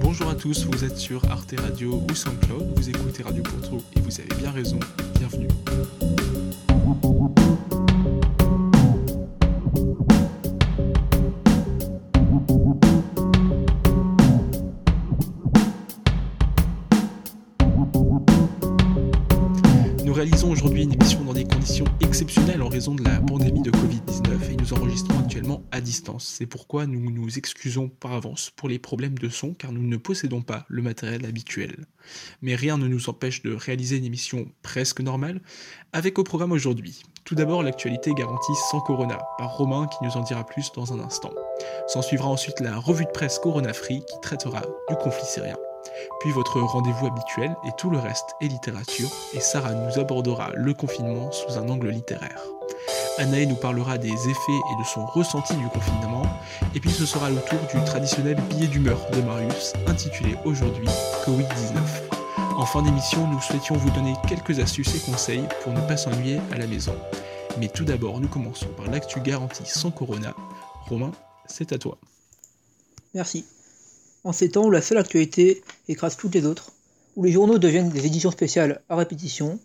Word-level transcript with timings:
Bonjour 0.00 0.28
à 0.28 0.34
tous, 0.34 0.66
vous 0.66 0.84
êtes 0.84 0.96
sur 0.96 1.24
Arte 1.30 1.54
Radio 1.60 2.02
ou 2.10 2.14
SoundCloud, 2.14 2.72
vous 2.74 2.90
écoutez 2.90 3.22
Radio 3.22 3.42
Pourtour 3.42 3.82
et 3.96 4.00
vous 4.00 4.20
avez 4.20 4.34
bien 4.40 4.50
raison, 4.50 4.80
bienvenue. 5.18 5.48
C'est 26.18 26.46
pourquoi 26.46 26.86
nous 26.86 27.10
nous 27.10 27.38
excusons 27.38 27.88
par 27.88 28.12
avance 28.12 28.50
pour 28.50 28.68
les 28.68 28.78
problèmes 28.78 29.18
de 29.18 29.28
son 29.28 29.54
car 29.54 29.72
nous 29.72 29.82
ne 29.82 29.96
possédons 29.96 30.42
pas 30.42 30.64
le 30.68 30.82
matériel 30.82 31.24
habituel. 31.26 31.86
Mais 32.40 32.54
rien 32.54 32.78
ne 32.78 32.88
nous 32.88 33.08
empêche 33.08 33.42
de 33.42 33.54
réaliser 33.54 33.98
une 33.98 34.04
émission 34.04 34.50
presque 34.62 35.00
normale 35.00 35.40
avec 35.92 36.18
au 36.18 36.24
programme 36.24 36.52
aujourd'hui. 36.52 37.02
Tout 37.24 37.34
d'abord 37.34 37.62
l'actualité 37.62 38.12
garantie 38.14 38.54
sans 38.70 38.80
Corona 38.80 39.18
par 39.38 39.56
Romain 39.56 39.86
qui 39.86 40.04
nous 40.04 40.16
en 40.16 40.22
dira 40.22 40.44
plus 40.44 40.72
dans 40.74 40.92
un 40.92 41.00
instant. 41.00 41.32
S'en 41.86 42.02
suivra 42.02 42.28
ensuite 42.28 42.60
la 42.60 42.76
revue 42.76 43.04
de 43.04 43.10
presse 43.10 43.38
Corona 43.38 43.72
Free 43.72 44.00
qui 44.00 44.20
traitera 44.22 44.62
du 44.88 44.96
conflit 44.96 45.26
syrien 45.26 45.56
puis 46.20 46.30
votre 46.30 46.60
rendez-vous 46.60 47.06
habituel 47.06 47.56
et 47.66 47.70
tout 47.76 47.90
le 47.90 47.98
reste 47.98 48.34
est 48.40 48.46
littérature, 48.46 49.10
et 49.34 49.40
Sarah 49.40 49.74
nous 49.74 49.98
abordera 49.98 50.50
le 50.54 50.74
confinement 50.74 51.30
sous 51.32 51.58
un 51.58 51.68
angle 51.68 51.90
littéraire. 51.90 52.42
Anaë 53.18 53.46
nous 53.46 53.56
parlera 53.56 53.98
des 53.98 54.08
effets 54.08 54.60
et 54.72 54.78
de 54.78 54.84
son 54.84 55.04
ressenti 55.04 55.54
du 55.54 55.68
confinement, 55.68 56.22
et 56.74 56.80
puis 56.80 56.90
ce 56.90 57.04
sera 57.04 57.28
le 57.28 57.36
tour 57.42 57.58
du 57.72 57.84
traditionnel 57.84 58.36
billet 58.48 58.68
d'humeur 58.68 58.98
de 59.10 59.20
Marius, 59.20 59.74
intitulé 59.86 60.34
aujourd'hui 60.46 60.88
Covid-19. 61.26 61.76
En 62.56 62.64
fin 62.64 62.80
d'émission, 62.82 63.26
nous 63.26 63.40
souhaitions 63.40 63.76
vous 63.76 63.90
donner 63.90 64.14
quelques 64.28 64.58
astuces 64.60 64.94
et 64.94 65.10
conseils 65.10 65.44
pour 65.62 65.74
ne 65.74 65.80
pas 65.86 65.98
s'ennuyer 65.98 66.40
à 66.52 66.56
la 66.56 66.66
maison. 66.66 66.94
Mais 67.58 67.68
tout 67.68 67.84
d'abord, 67.84 68.18
nous 68.18 68.28
commençons 68.28 68.68
par 68.78 68.90
l'actu 68.90 69.20
garantie 69.20 69.66
sans 69.66 69.90
corona. 69.90 70.34
Romain, 70.88 71.12
c'est 71.46 71.72
à 71.72 71.78
toi. 71.78 71.98
Merci. 73.12 73.44
En 74.24 74.32
ces 74.32 74.50
temps 74.50 74.64
où 74.64 74.70
la 74.70 74.80
seule 74.80 74.98
actualité 74.98 75.62
écrase 75.86 76.16
toutes 76.16 76.34
les 76.34 76.46
autres, 76.46 76.72
où 77.16 77.24
les 77.24 77.32
journaux 77.32 77.58
deviennent 77.58 77.90
des 77.90 78.06
éditions 78.06 78.30
spéciales 78.30 78.80
à 78.88 78.96
répétition, 78.96 79.58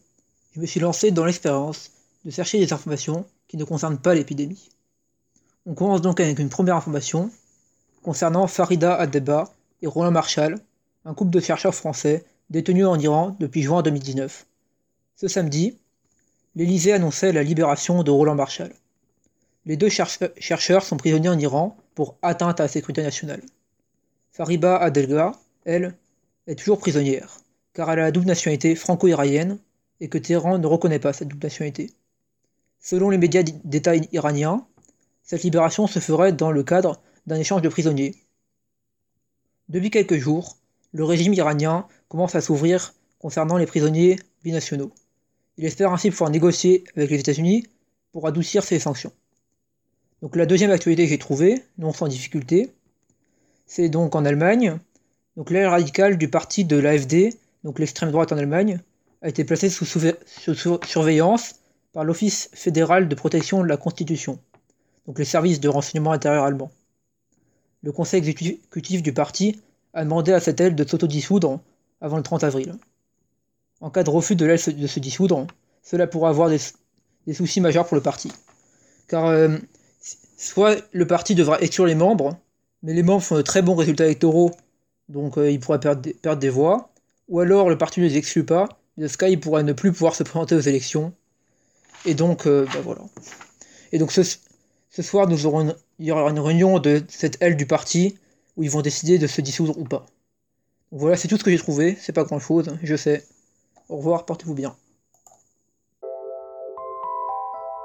je 0.53 0.59
me 0.59 0.65
suis 0.65 0.81
lancé 0.81 1.11
dans 1.11 1.23
l'expérience 1.23 1.91
de 2.25 2.31
chercher 2.31 2.59
des 2.59 2.73
informations 2.73 3.25
qui 3.47 3.57
ne 3.57 3.63
concernent 3.63 3.97
pas 3.97 4.13
l'épidémie. 4.13 4.69
On 5.65 5.73
commence 5.73 6.01
donc 6.01 6.19
avec 6.19 6.39
une 6.39 6.49
première 6.49 6.75
information 6.75 7.29
concernant 8.03 8.47
Farida 8.47 8.95
Adeba 8.95 9.51
et 9.81 9.87
Roland 9.87 10.11
Marshall, 10.11 10.59
un 11.05 11.13
couple 11.13 11.31
de 11.31 11.39
chercheurs 11.39 11.75
français 11.75 12.25
détenus 12.49 12.85
en 12.85 12.97
Iran 12.99 13.35
depuis 13.39 13.63
juin 13.63 13.81
2019. 13.81 14.45
Ce 15.15 15.27
samedi, 15.27 15.77
l'Élysée 16.55 16.93
annonçait 16.93 17.31
la 17.31 17.43
libération 17.43 18.03
de 18.03 18.11
Roland 18.11 18.35
Marshall. 18.35 18.71
Les 19.65 19.75
deux 19.75 19.89
chercheurs 19.89 20.83
sont 20.83 20.97
prisonniers 20.97 21.29
en 21.29 21.39
Iran 21.39 21.77
pour 21.95 22.15
atteinte 22.21 22.59
à 22.59 22.63
la 22.63 22.69
sécurité 22.69 23.03
nationale. 23.03 23.41
Fariba 24.31 24.77
Adelga, 24.77 25.33
elle, 25.65 25.95
est 26.47 26.55
toujours 26.55 26.79
prisonnière, 26.79 27.39
car 27.73 27.91
elle 27.91 27.99
a 27.99 28.03
la 28.03 28.11
double 28.11 28.27
nationalité 28.27 28.75
franco-iranienne 28.75 29.57
et 29.99 30.07
que 30.07 30.17
Téhéran 30.17 30.59
ne 30.59 30.67
reconnaît 30.67 30.99
pas 30.99 31.11
cette 31.11 31.27
double 31.27 31.43
nationalité. 31.43 31.91
Selon 32.79 33.09
les 33.09 33.17
médias 33.17 33.43
d'État 33.43 33.95
iraniens, 34.11 34.65
cette 35.23 35.43
libération 35.43 35.87
se 35.87 35.99
ferait 35.99 36.31
dans 36.31 36.51
le 36.51 36.63
cadre 36.63 37.01
d'un 37.25 37.35
échange 37.35 37.61
de 37.61 37.69
prisonniers. 37.69 38.15
Depuis 39.69 39.91
quelques 39.91 40.17
jours, 40.17 40.57
le 40.93 41.03
régime 41.03 41.33
iranien 41.33 41.87
commence 42.07 42.35
à 42.35 42.41
s'ouvrir 42.41 42.93
concernant 43.19 43.57
les 43.57 43.65
prisonniers 43.65 44.17
binationaux. 44.43 44.91
Il 45.57 45.65
espère 45.65 45.91
ainsi 45.91 46.11
pouvoir 46.11 46.29
négocier 46.29 46.83
avec 46.95 47.09
les 47.09 47.19
États-Unis 47.19 47.67
pour 48.11 48.27
adoucir 48.27 48.63
ces 48.63 48.79
sanctions. 48.79 49.11
Donc 50.21 50.35
la 50.35 50.45
deuxième 50.45 50.71
actualité 50.71 51.03
que 51.03 51.09
j'ai 51.09 51.17
trouvée, 51.17 51.63
non 51.77 51.93
sans 51.93 52.07
difficulté, 52.07 52.71
c'est 53.65 53.89
donc 53.89 54.15
en 54.15 54.23
Allemagne. 54.23 54.79
Donc 55.35 55.51
l'aile 55.51 55.67
radicale 55.67 56.17
du 56.17 56.29
parti 56.29 56.63
de 56.65 56.77
l'AFD, 56.77 57.33
donc 57.63 57.79
l'extrême 57.79 58.11
droite 58.11 58.31
en 58.31 58.37
Allemagne, 58.37 58.79
a 59.21 59.29
été 59.29 59.43
placée 59.43 59.69
sous, 59.69 59.85
surveillance 60.85 61.55
par 61.97 62.05
l'Office 62.05 62.51
fédéral 62.53 63.09
de 63.09 63.15
protection 63.15 63.63
de 63.63 63.67
la 63.67 63.75
Constitution, 63.75 64.37
donc 65.07 65.17
les 65.17 65.25
services 65.25 65.59
de 65.59 65.67
renseignement 65.67 66.11
intérieur 66.11 66.43
allemand. 66.43 66.69
Le 67.81 67.91
conseil 67.91 68.19
exécutif 68.19 69.01
du 69.01 69.13
parti 69.13 69.59
a 69.95 70.03
demandé 70.03 70.31
à 70.31 70.39
cette 70.39 70.61
aile 70.61 70.75
de 70.75 70.87
s'autodissoudre 70.87 71.59
avant 71.99 72.17
le 72.17 72.21
30 72.21 72.43
avril. 72.43 72.75
En 73.81 73.89
cas 73.89 74.03
de 74.03 74.11
refus 74.11 74.35
de 74.35 74.45
l'aile 74.45 74.59
de 74.77 74.85
se 74.85 74.99
dissoudre, 74.99 75.47
cela 75.81 76.05
pourrait 76.05 76.29
avoir 76.29 76.51
des, 76.51 76.59
soucis 77.33 77.61
majeurs 77.61 77.87
pour 77.87 77.95
le 77.95 78.03
parti. 78.03 78.31
Car 79.07 79.25
euh, 79.25 79.57
soit 80.37 80.75
le 80.91 81.07
parti 81.07 81.33
devra 81.33 81.59
exclure 81.61 81.87
les 81.87 81.95
membres, 81.95 82.37
mais 82.83 82.93
les 82.93 83.01
membres 83.01 83.23
font 83.23 83.37
de 83.37 83.41
très 83.41 83.63
bons 83.63 83.73
résultats 83.73 84.05
électoraux, 84.05 84.51
donc 85.09 85.39
euh, 85.39 85.49
ils 85.49 85.59
pourraient 85.59 85.79
perdre 85.79 86.03
des, 86.35 86.49
voix, 86.49 86.91
ou 87.27 87.39
alors 87.39 87.71
le 87.71 87.77
parti 87.79 88.01
ne 88.01 88.05
les 88.05 88.17
exclut 88.17 88.45
pas, 88.45 88.69
mais 88.97 89.05
dans 89.05 89.09
ce 89.09 89.17
cas, 89.17 89.29
il 89.29 89.39
pourrait 89.39 89.63
ne 89.63 89.73
plus 89.73 89.91
pouvoir 89.91 90.13
se 90.13 90.21
présenter 90.21 90.53
aux 90.53 90.59
élections. 90.59 91.11
Et 92.05 92.13
donc, 92.13 92.45
euh, 92.45 92.65
bah, 92.73 92.81
voilà. 92.83 93.01
Et 93.91 93.99
donc 93.99 94.11
ce, 94.11 94.23
soir, 95.01 95.27
nous 95.27 95.45
aurons 95.45 95.75
il 95.99 96.05
y 96.05 96.11
aura 96.11 96.29
une 96.29 96.39
réunion 96.39 96.79
de 96.79 97.03
cette 97.07 97.41
aile 97.41 97.55
du 97.55 97.65
parti 97.65 98.17
où 98.55 98.63
ils 98.63 98.69
vont 98.69 98.81
décider 98.81 99.17
de 99.17 99.27
se 99.27 99.41
dissoudre 99.41 99.77
ou 99.77 99.83
pas. 99.83 100.05
Voilà, 100.91 101.17
c'est 101.17 101.27
tout 101.27 101.37
ce 101.37 101.43
que 101.43 101.51
j'ai 101.51 101.57
trouvé, 101.57 101.97
c'est 101.99 102.13
pas 102.13 102.23
grand 102.23 102.39
chose, 102.39 102.77
je 102.81 102.95
sais. 102.95 103.25
Au 103.89 103.97
revoir, 103.97 104.25
portez-vous 104.25 104.53
bien. 104.53 104.75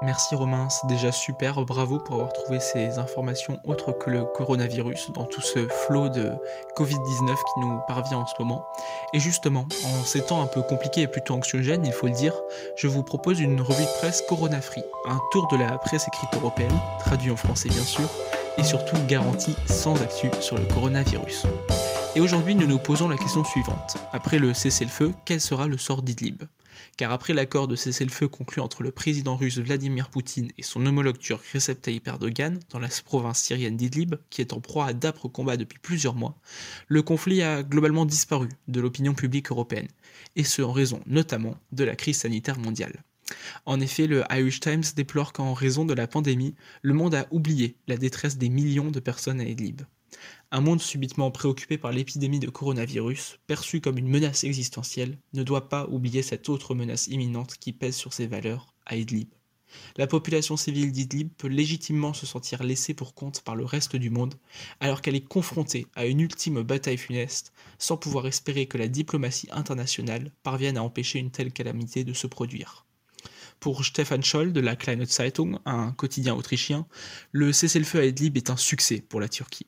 Merci 0.03 0.35
Romain, 0.35 0.67
c'est 0.69 0.85
déjà 0.87 1.13
super, 1.13 1.63
bravo 1.63 1.97
pour 1.97 2.15
avoir 2.15 2.33
trouvé 2.33 2.59
ces 2.59 2.99
informations 2.99 3.57
autres 3.63 3.93
que 3.93 4.09
le 4.09 4.25
coronavirus 4.25 5.11
dans 5.13 5.23
tout 5.23 5.39
ce 5.39 5.65
flot 5.69 6.09
de 6.09 6.29
Covid-19 6.75 7.35
qui 7.35 7.59
nous 7.61 7.79
parvient 7.87 8.17
en 8.17 8.25
ce 8.25 8.33
moment. 8.37 8.65
Et 9.13 9.21
justement, 9.21 9.65
en 9.85 10.03
ces 10.03 10.21
temps 10.21 10.41
un 10.41 10.47
peu 10.47 10.61
compliqués 10.61 11.03
et 11.03 11.07
plutôt 11.07 11.35
anxiogènes, 11.35 11.85
il 11.85 11.93
faut 11.93 12.07
le 12.07 12.13
dire, 12.13 12.33
je 12.75 12.87
vous 12.87 13.01
propose 13.01 13.39
une 13.39 13.61
revue 13.61 13.85
de 13.85 13.97
presse 13.99 14.21
Corona 14.27 14.59
Free, 14.59 14.83
un 15.07 15.19
tour 15.31 15.47
de 15.47 15.55
la 15.55 15.77
presse 15.77 16.05
écrite 16.05 16.33
européenne, 16.33 16.77
traduit 16.99 17.31
en 17.31 17.37
français 17.37 17.69
bien 17.69 17.83
sûr, 17.83 18.09
et 18.57 18.63
surtout 18.63 18.97
garanti 19.07 19.55
sans 19.67 19.95
actu 20.01 20.29
sur 20.41 20.57
le 20.57 20.65
coronavirus. 20.65 21.45
Et 22.17 22.19
aujourd'hui, 22.19 22.55
nous 22.55 22.67
nous 22.67 22.77
posons 22.77 23.07
la 23.07 23.17
question 23.17 23.45
suivante. 23.45 23.95
Après 24.11 24.37
le 24.37 24.53
cessez-le-feu, 24.53 25.13
quel 25.23 25.39
sera 25.39 25.67
le 25.67 25.77
sort 25.77 26.01
d'Idlib? 26.01 26.43
Car 26.97 27.11
après 27.11 27.33
l'accord 27.33 27.67
de 27.67 27.75
cessez-le-feu 27.75 28.27
conclu 28.27 28.61
entre 28.61 28.83
le 28.83 28.91
président 28.91 29.35
russe 29.35 29.57
Vladimir 29.57 30.09
Poutine 30.09 30.51
et 30.57 30.63
son 30.63 30.85
homologue 30.85 31.17
turc 31.17 31.45
Recep 31.53 31.81
Tayyip 31.81 32.07
Erdogan 32.07 32.59
dans 32.69 32.79
la 32.79 32.89
province 33.05 33.39
syrienne 33.39 33.77
d'Idlib, 33.77 34.15
qui 34.29 34.41
est 34.41 34.53
en 34.53 34.59
proie 34.59 34.87
à 34.87 34.93
d'âpres 34.93 35.27
combats 35.27 35.57
depuis 35.57 35.79
plusieurs 35.79 36.15
mois, 36.15 36.37
le 36.87 37.01
conflit 37.01 37.41
a 37.41 37.63
globalement 37.63 38.05
disparu 38.05 38.49
de 38.67 38.81
l'opinion 38.81 39.13
publique 39.13 39.51
européenne, 39.51 39.87
et 40.35 40.43
ce 40.43 40.61
en 40.61 40.71
raison 40.71 41.01
notamment 41.05 41.57
de 41.71 41.83
la 41.83 41.95
crise 41.95 42.17
sanitaire 42.17 42.59
mondiale. 42.59 43.03
En 43.65 43.79
effet, 43.79 44.07
le 44.07 44.23
Irish 44.31 44.59
Times 44.59 44.83
déplore 44.95 45.33
qu'en 45.33 45.53
raison 45.53 45.85
de 45.85 45.93
la 45.93 46.07
pandémie, 46.07 46.55
le 46.81 46.93
monde 46.93 47.15
a 47.15 47.27
oublié 47.31 47.77
la 47.87 47.97
détresse 47.97 48.37
des 48.37 48.49
millions 48.49 48.91
de 48.91 48.99
personnes 48.99 49.39
à 49.39 49.45
Idlib. 49.45 49.81
Un 50.55 50.61
monde 50.61 50.81
subitement 50.81 51.31
préoccupé 51.31 51.79
par 51.79 51.91
l'épidémie 51.91 52.39
de 52.39 52.47
coronavirus, 52.47 53.39
perçu 53.47 53.81
comme 53.81 53.97
une 53.97 54.07
menace 54.07 54.43
existentielle, 54.43 55.17
ne 55.33 55.41
doit 55.41 55.67
pas 55.67 55.87
oublier 55.89 56.21
cette 56.21 56.47
autre 56.47 56.75
menace 56.75 57.07
imminente 57.07 57.57
qui 57.59 57.73
pèse 57.73 57.95
sur 57.95 58.13
ses 58.13 58.27
valeurs 58.27 58.75
à 58.85 58.95
Idlib. 58.95 59.29
La 59.97 60.05
population 60.05 60.55
civile 60.55 60.91
d'Idlib 60.91 61.29
peut 61.39 61.47
légitimement 61.47 62.13
se 62.13 62.27
sentir 62.27 62.61
laissée 62.61 62.93
pour 62.93 63.15
compte 63.15 63.41
par 63.41 63.55
le 63.55 63.65
reste 63.65 63.95
du 63.95 64.11
monde, 64.11 64.35
alors 64.79 65.01
qu'elle 65.01 65.15
est 65.15 65.27
confrontée 65.27 65.87
à 65.95 66.05
une 66.05 66.19
ultime 66.19 66.61
bataille 66.61 66.99
funeste, 66.99 67.51
sans 67.79 67.97
pouvoir 67.97 68.27
espérer 68.27 68.67
que 68.67 68.77
la 68.77 68.87
diplomatie 68.87 69.49
internationale 69.49 70.31
parvienne 70.43 70.77
à 70.77 70.83
empêcher 70.83 71.17
une 71.17 71.31
telle 71.31 71.51
calamité 71.51 72.03
de 72.03 72.13
se 72.13 72.27
produire. 72.27 72.85
Pour 73.59 73.83
Stefan 73.85 74.21
Scholl 74.23 74.53
de 74.53 74.59
la 74.59 74.75
Kleine 74.75 75.05
Zeitung, 75.05 75.57
un 75.65 75.93
quotidien 75.93 76.35
autrichien, 76.35 76.85
le 77.31 77.53
cessez-le-feu 77.53 77.99
à 78.01 78.05
Idlib 78.05 78.37
est 78.37 78.51
un 78.51 78.57
succès 78.57 79.01
pour 79.01 79.19
la 79.19 79.29
Turquie. 79.29 79.65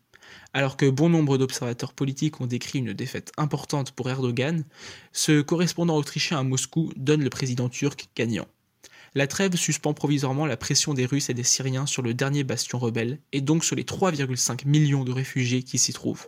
Alors 0.53 0.77
que 0.77 0.89
bon 0.89 1.09
nombre 1.09 1.37
d'observateurs 1.37 1.93
politiques 1.93 2.41
ont 2.41 2.47
décrit 2.47 2.79
une 2.79 2.93
défaite 2.93 3.31
importante 3.37 3.91
pour 3.91 4.09
Erdogan, 4.09 4.63
ce 5.11 5.41
correspondant 5.41 5.97
autrichien 5.97 6.39
à 6.39 6.43
Moscou 6.43 6.91
donne 6.95 7.23
le 7.23 7.29
président 7.29 7.69
turc 7.69 8.07
gagnant. 8.15 8.47
La 9.15 9.27
trêve 9.27 9.55
suspend 9.55 9.93
provisoirement 9.93 10.45
la 10.45 10.57
pression 10.57 10.93
des 10.93 11.05
Russes 11.05 11.29
et 11.29 11.33
des 11.33 11.43
Syriens 11.43 11.85
sur 11.85 12.01
le 12.01 12.13
dernier 12.13 12.43
bastion 12.43 12.79
rebelle, 12.79 13.19
et 13.31 13.39
donc 13.39 13.63
sur 13.63 13.77
les 13.77 13.83
3,5 13.83 14.67
millions 14.67 15.05
de 15.05 15.11
réfugiés 15.13 15.63
qui 15.63 15.77
s'y 15.77 15.93
trouvent. 15.93 16.27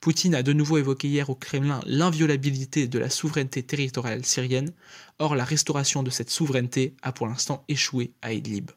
Poutine 0.00 0.34
a 0.34 0.42
de 0.42 0.52
nouveau 0.52 0.78
évoqué 0.78 1.08
hier 1.08 1.30
au 1.30 1.34
Kremlin 1.34 1.80
l'inviolabilité 1.86 2.88
de 2.88 2.98
la 2.98 3.10
souveraineté 3.10 3.62
territoriale 3.62 4.24
syrienne, 4.24 4.72
or 5.18 5.36
la 5.36 5.44
restauration 5.44 6.02
de 6.02 6.10
cette 6.10 6.30
souveraineté 6.30 6.96
a 7.02 7.12
pour 7.12 7.26
l'instant 7.26 7.64
échoué 7.68 8.12
à 8.22 8.32
Idlib. 8.32 8.70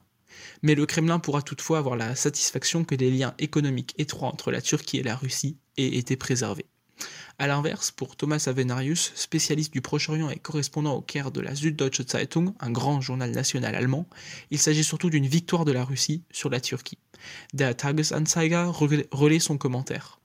Mais 0.62 0.76
le 0.76 0.86
Kremlin 0.86 1.20
pourra 1.20 1.42
toutefois 1.42 1.80
avoir 1.80 1.96
la 1.96 2.16
satisfaction 2.16 2.84
que 2.84 2.96
des 2.96 3.12
liens 3.12 3.34
économiques 3.40 3.94
étroits 3.98 4.30
entre 4.30 4.52
la 4.52 4.62
Turquie 4.62 4.98
et 4.98 5.04
la 5.04 5.16
Russie 5.16 5.58
aient 5.78 5.98
été 5.98 6.16
préservés. 6.16 6.66
A 7.40 7.46
l'inverse, 7.46 7.92
pour 7.92 8.16
Thomas 8.16 8.44
Avenarius, 8.48 9.12
spécialiste 9.14 9.72
du 9.72 9.82
Proche-Orient 9.82 10.32
et 10.32 10.40
correspondant 10.40 10.96
au 10.96 11.02
Caire 11.02 11.32
de 11.32 11.40
la 11.40 11.54
Süddeutsche 11.54 12.02
Zeitung, 12.08 12.54
un 12.60 12.72
grand 12.72 13.00
journal 13.00 13.30
national 13.30 13.76
allemand, 13.76 14.08
il 14.50 14.58
s'agit 14.58 14.84
surtout 14.84 15.12
d'une 15.12 15.28
victoire 15.28 15.64
de 15.64 15.72
la 15.72 15.86
Russie 15.86 16.24
sur 16.32 16.50
la 16.50 16.60
Turquie. 16.60 16.98
Der 17.54 17.78
Tagesanzeiger 17.78 18.72
relaie 19.12 19.40
son 19.40 19.60
commentaire. 19.60 20.20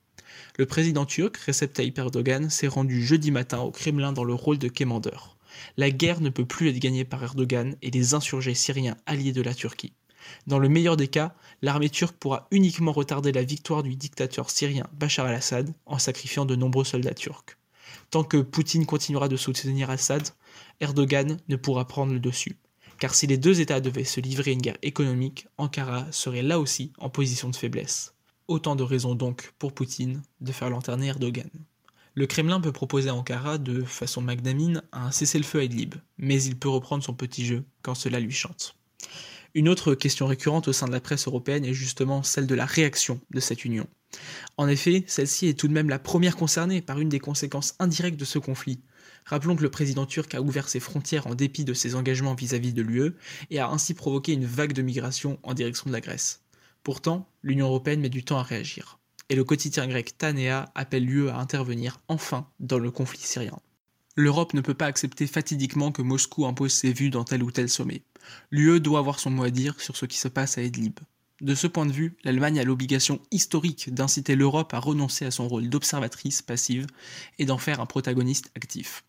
Le 0.57 0.65
président 0.65 1.05
turc, 1.05 1.37
Recep 1.37 1.73
Tayyip 1.73 1.97
Erdogan, 1.99 2.49
s'est 2.49 2.67
rendu 2.67 3.03
jeudi 3.03 3.29
matin 3.29 3.59
au 3.59 3.71
Kremlin 3.71 4.13
dans 4.13 4.23
le 4.23 4.33
rôle 4.33 4.57
de 4.57 4.67
quémandeur. 4.67 5.37
La 5.77 5.91
guerre 5.91 6.21
ne 6.21 6.29
peut 6.29 6.45
plus 6.45 6.69
être 6.69 6.79
gagnée 6.79 7.05
par 7.05 7.23
Erdogan 7.23 7.75
et 7.81 7.91
les 7.91 8.15
insurgés 8.15 8.55
syriens 8.55 8.97
alliés 9.05 9.33
de 9.33 9.41
la 9.41 9.53
Turquie. 9.53 9.93
Dans 10.47 10.59
le 10.59 10.69
meilleur 10.69 10.97
des 10.97 11.07
cas, 11.07 11.33
l'armée 11.61 11.89
turque 11.89 12.15
pourra 12.15 12.47
uniquement 12.51 12.91
retarder 12.91 13.31
la 13.31 13.43
victoire 13.43 13.83
du 13.83 13.95
dictateur 13.95 14.49
syrien 14.49 14.87
Bachar 14.93 15.25
al-Assad 15.25 15.73
en 15.85 15.99
sacrifiant 15.99 16.45
de 16.45 16.55
nombreux 16.55 16.85
soldats 16.85 17.13
turcs. 17.13 17.57
Tant 18.09 18.23
que 18.23 18.37
Poutine 18.37 18.85
continuera 18.85 19.27
de 19.27 19.37
soutenir 19.37 19.89
Assad, 19.89 20.27
Erdogan 20.79 21.39
ne 21.47 21.55
pourra 21.55 21.85
prendre 21.87 22.13
le 22.13 22.19
dessus. 22.19 22.57
Car 22.99 23.15
si 23.15 23.27
les 23.27 23.37
deux 23.37 23.59
États 23.59 23.81
devaient 23.81 24.03
se 24.03 24.21
livrer 24.21 24.51
une 24.51 24.61
guerre 24.61 24.77
économique, 24.81 25.47
Ankara 25.57 26.05
serait 26.11 26.41
là 26.41 26.59
aussi 26.59 26.93
en 26.99 27.09
position 27.09 27.49
de 27.49 27.55
faiblesse. 27.55 28.13
Autant 28.47 28.75
de 28.75 28.83
raisons 28.83 29.15
donc 29.15 29.53
pour 29.57 29.73
Poutine 29.73 30.21
de 30.41 30.51
faire 30.51 30.69
lanterner 30.69 31.07
Erdogan. 31.07 31.49
Le 32.15 32.27
Kremlin 32.27 32.61
peut 32.61 32.71
proposer 32.71 33.09
à 33.09 33.15
Ankara 33.15 33.57
de 33.57 33.81
façon 33.83 34.21
magnanime 34.21 34.83
un 34.91 35.09
cessez-le-feu 35.11 35.59
à 35.59 35.63
Idlib, 35.63 35.95
mais 36.17 36.43
il 36.43 36.57
peut 36.57 36.69
reprendre 36.69 37.03
son 37.03 37.13
petit 37.13 37.45
jeu 37.45 37.65
quand 37.81 37.95
cela 37.95 38.19
lui 38.19 38.31
chante. 38.31 38.75
Une 39.55 39.69
autre 39.69 39.93
question 39.93 40.25
récurrente 40.25 40.67
au 40.67 40.73
sein 40.73 40.87
de 40.87 40.91
la 40.91 40.99
presse 40.99 41.27
européenne 41.27 41.63
est 41.63 41.75
justement 41.75 42.23
celle 42.23 42.47
de 42.47 42.55
la 42.55 42.65
réaction 42.65 43.21
de 43.31 43.39
cette 43.39 43.65
union. 43.65 43.85
En 44.57 44.67
effet, 44.67 45.03
celle-ci 45.05 45.47
est 45.47 45.53
tout 45.53 45.67
de 45.67 45.73
même 45.73 45.89
la 45.89 45.99
première 45.99 46.35
concernée 46.35 46.81
par 46.81 46.99
une 46.99 47.09
des 47.09 47.19
conséquences 47.19 47.75
indirectes 47.77 48.19
de 48.19 48.25
ce 48.25 48.39
conflit. 48.39 48.79
Rappelons 49.25 49.55
que 49.55 49.61
le 49.61 49.69
président 49.69 50.07
turc 50.07 50.33
a 50.33 50.41
ouvert 50.41 50.69
ses 50.69 50.79
frontières 50.79 51.27
en 51.27 51.35
dépit 51.35 51.65
de 51.65 51.75
ses 51.75 51.93
engagements 51.93 52.33
vis-à-vis 52.33 52.73
de 52.73 52.81
l'UE 52.81 53.13
et 53.51 53.59
a 53.59 53.69
ainsi 53.69 53.93
provoqué 53.93 54.33
une 54.33 54.45
vague 54.45 54.73
de 54.73 54.81
migration 54.81 55.37
en 55.43 55.53
direction 55.53 55.87
de 55.87 55.93
la 55.93 56.01
Grèce. 56.01 56.41
Pourtant, 56.81 57.29
l'Union 57.43 57.67
européenne 57.67 58.01
met 58.01 58.09
du 58.09 58.23
temps 58.23 58.39
à 58.39 58.43
réagir. 58.43 58.97
Et 59.29 59.35
le 59.35 59.43
quotidien 59.43 59.87
grec 59.87 60.17
Tanea 60.17 60.71
appelle 60.73 61.05
l'UE 61.05 61.29
à 61.29 61.37
intervenir 61.37 61.99
enfin 62.07 62.47
dans 62.59 62.79
le 62.79 62.89
conflit 62.89 63.21
syrien. 63.21 63.59
L'Europe 64.15 64.53
ne 64.53 64.61
peut 64.61 64.73
pas 64.73 64.85
accepter 64.85 65.25
fatidiquement 65.25 65.91
que 65.91 66.01
Moscou 66.01 66.45
impose 66.45 66.73
ses 66.73 66.91
vues 66.91 67.09
dans 67.09 67.23
tel 67.23 67.41
ou 67.41 67.51
tel 67.51 67.69
sommet. 67.69 68.03
L'UE 68.51 68.79
doit 68.79 68.99
avoir 68.99 69.19
son 69.19 69.29
mot 69.29 69.43
à 69.43 69.49
dire 69.49 69.79
sur 69.79 69.95
ce 69.97 70.05
qui 70.05 70.17
se 70.17 70.27
passe 70.27 70.57
à 70.57 70.63
Idlib. 70.63 70.99
De 71.41 71.55
ce 71.55 71.67
point 71.67 71.85
de 71.85 71.91
vue, 71.91 72.15
l'Allemagne 72.23 72.59
a 72.59 72.63
l'obligation 72.63 73.19
historique 73.31 73.93
d'inciter 73.93 74.35
l'Europe 74.35 74.73
à 74.73 74.79
renoncer 74.79 75.25
à 75.25 75.31
son 75.31 75.47
rôle 75.47 75.67
d'observatrice 75.67 76.41
passive 76.41 76.87
et 77.37 77.45
d'en 77.45 77.57
faire 77.57 77.81
un 77.81 77.85
protagoniste 77.85 78.51
actif. 78.55 79.03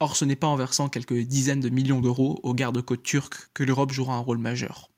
Or, 0.00 0.16
ce 0.16 0.24
n'est 0.24 0.36
pas 0.36 0.46
en 0.46 0.56
versant 0.56 0.88
quelques 0.88 1.18
dizaines 1.18 1.60
de 1.60 1.70
millions 1.70 2.00
d'euros 2.00 2.40
aux 2.42 2.54
gardes-côtes 2.54 3.02
turcs 3.02 3.50
que 3.54 3.64
l'Europe 3.64 3.92
jouera 3.92 4.14
un 4.14 4.20
rôle 4.20 4.38
majeur. 4.38 4.90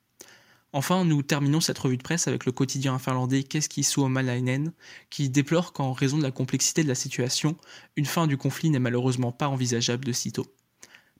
Enfin, 0.73 1.05
nous 1.05 1.23
terminons 1.23 1.61
cette 1.61 1.79
revue 1.79 1.97
de 1.97 2.03
presse 2.03 2.27
avec 2.27 2.45
le 2.47 2.53
quotidien 2.53 2.99
finlandais 2.99 3.45
Keski 3.45 3.85
Suomalainen, 3.85 4.73
qui 5.09 5.31
déplore 5.31 5.73
qu'en 5.73 5.93
raison 5.93 6.19
de 6.19 6.25
la 6.25 6.33
complexité 6.33 6.83
de 6.83 6.89
la 6.89 6.97
situation, 6.97 7.57
une 7.97 8.07
fin 8.07 8.27
du 8.27 8.37
conflit 8.37 8.71
n'est 8.71 8.81
malheureusement 8.81 9.31
pas 9.31 9.49
envisageable 9.49 10.05
de 10.05 10.13
sitôt. 10.13 10.47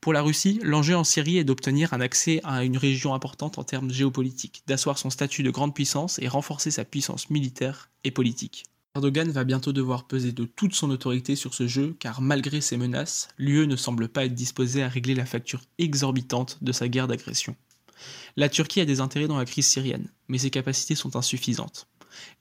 Pour 0.05 0.13
la 0.13 0.21
Russie, 0.21 0.61
l'enjeu 0.63 0.95
en 0.95 1.03
Syrie 1.03 1.39
est 1.39 1.45
d'obtenir 1.45 1.95
un 1.95 2.01
accès 2.03 2.43
à 2.45 2.63
une 2.63 2.77
région 2.77 3.15
importante 3.15 3.57
en 3.57 3.65
termes 3.65 3.91
géopolitiques, 3.91 4.63
d'asseoir 4.67 4.99
son 4.99 5.09
statut 5.09 5.43
de 5.43 5.49
grande 5.49 5.75
puissance 5.75 6.19
et 6.19 6.29
renforcer 6.29 6.71
sa 6.71 6.85
puissance 6.85 7.31
militaire 7.31 7.89
et 8.05 8.11
politique. 8.11 8.65
Erdogan 8.97 9.31
va 9.31 9.45
bientôt 9.45 9.73
devoir 9.73 10.07
peser 10.07 10.33
de 10.33 10.45
toute 10.45 10.75
son 10.75 10.91
autorité 10.91 11.37
sur 11.37 11.55
ce 11.55 11.67
jeu 11.67 11.97
car 11.99 12.21
malgré 12.21 12.61
ses 12.61 12.77
menaces, 12.77 13.29
l'UE 13.39 13.67
ne 13.67 13.77
semble 13.77 14.09
pas 14.09 14.27
être 14.27 14.35
disposée 14.35 14.83
à 14.83 14.91
régler 14.91 15.15
la 15.15 15.25
facture 15.25 15.63
exorbitante 15.79 16.59
de 16.61 16.73
sa 16.73 16.87
guerre 16.87 17.09
d'agression. 17.09 17.57
La 18.37 18.51
Turquie 18.51 18.83
a 18.83 18.85
des 18.85 19.01
intérêts 19.01 19.27
dans 19.27 19.39
la 19.39 19.47
crise 19.47 19.69
syrienne, 19.69 20.11
mais 20.29 20.37
ses 20.37 20.51
capacités 20.51 20.97
sont 20.97 21.17
insuffisantes. 21.17 21.87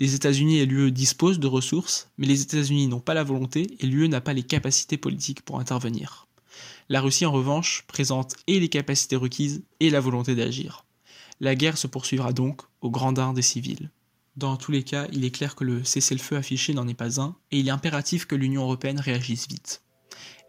Les 0.02 0.16
États-Unis 0.16 0.58
et 0.58 0.66
l'UE 0.66 0.92
disposent 0.92 1.40
de 1.40 1.48
ressources, 1.48 2.10
mais 2.18 2.28
les 2.28 2.42
États-Unis 2.42 2.88
n'ont 2.88 3.00
pas 3.00 3.14
la 3.14 3.24
volonté 3.24 3.78
et 3.80 3.86
l'UE 3.86 4.10
n'a 4.10 4.20
pas 4.20 4.34
les 4.34 4.44
capacités 4.44 4.98
politiques 4.98 5.44
pour 5.44 5.62
intervenir. 5.62 6.28
La 6.94 7.02
Russie, 7.02 7.26
en 7.26 7.32
revanche, 7.32 7.86
présente 7.88 8.36
et 8.46 8.60
les 8.60 8.70
capacités 8.70 9.16
requises 9.16 9.64
et 9.80 9.90
la 9.90 10.00
volonté 10.00 10.36
d'agir. 10.36 10.86
La 11.40 11.56
guerre 11.56 11.80
se 11.80 11.88
poursuivra 11.88 12.34
donc 12.34 12.62
au 12.82 12.92
grandin 12.92 13.34
des 13.34 13.42
civils. 13.42 13.90
Dans 14.36 14.58
tous 14.58 14.72
les 14.72 14.84
cas, 14.84 15.08
il 15.12 15.26
est 15.26 15.32
clair 15.32 15.56
que 15.56 15.64
le 15.64 15.84
cessez-le-feu 15.84 16.36
affiché 16.36 16.72
n'en 16.76 16.88
est 16.88 16.94
pas 16.94 17.20
un, 17.20 17.36
et 17.50 17.58
il 17.58 17.68
est 17.68 17.72
impératif 17.72 18.28
que 18.28 18.36
l'Union 18.36 18.62
européenne 18.62 19.00
réagisse 19.00 19.48
vite. 19.48 19.82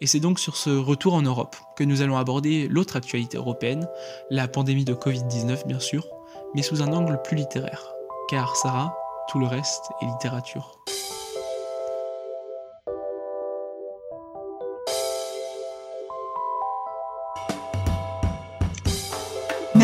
Et 0.03 0.07
c'est 0.07 0.21
donc 0.21 0.39
sur 0.39 0.59
ce 0.59 0.69
retour 0.69 1.15
en 1.15 1.23
Europe 1.23 1.57
que 1.79 1.85
nous 1.85 2.03
allons 2.03 2.19
aborder 2.19 2.69
l'autre 2.69 2.97
actualité 2.97 3.39
européenne, 3.39 3.89
la 4.29 4.47
pandémie 4.47 4.85
de 4.85 4.93
Covid-19 4.93 5.67
bien 5.67 5.81
sûr, 5.81 6.07
mais 6.55 6.61
sous 6.61 6.83
un 6.83 6.93
angle 6.93 7.23
plus 7.25 7.39
littéraire. 7.39 7.95
Car 8.29 8.55
Sarah, 8.57 8.95
tout 9.31 9.39
le 9.39 9.47
reste 9.47 9.87
est 10.03 10.07
littérature. 10.07 10.85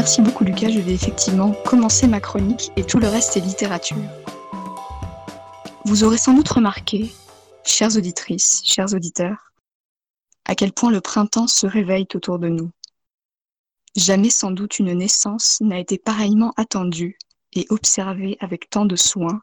Merci 0.00 0.22
beaucoup 0.22 0.44
Lucas, 0.44 0.70
je 0.70 0.80
vais 0.80 0.94
effectivement 0.94 1.52
commencer 1.66 2.06
ma 2.06 2.20
chronique 2.20 2.72
et 2.74 2.84
tout 2.84 2.98
le 2.98 3.06
reste 3.06 3.36
est 3.36 3.40
littérature. 3.40 3.98
Vous 5.84 6.04
aurez 6.04 6.16
sans 6.16 6.32
doute 6.32 6.48
remarqué, 6.48 7.12
chères 7.64 7.94
auditrices, 7.98 8.62
chers 8.64 8.94
auditeurs, 8.94 9.52
à 10.46 10.54
quel 10.54 10.72
point 10.72 10.90
le 10.90 11.02
printemps 11.02 11.46
se 11.46 11.66
réveille 11.66 12.06
autour 12.14 12.38
de 12.38 12.48
nous. 12.48 12.70
Jamais 13.94 14.30
sans 14.30 14.52
doute 14.52 14.78
une 14.78 14.94
naissance 14.94 15.60
n'a 15.60 15.78
été 15.78 15.98
pareillement 15.98 16.54
attendue 16.56 17.18
et 17.52 17.66
observée 17.68 18.38
avec 18.40 18.70
tant 18.70 18.86
de 18.86 18.96
soin 18.96 19.42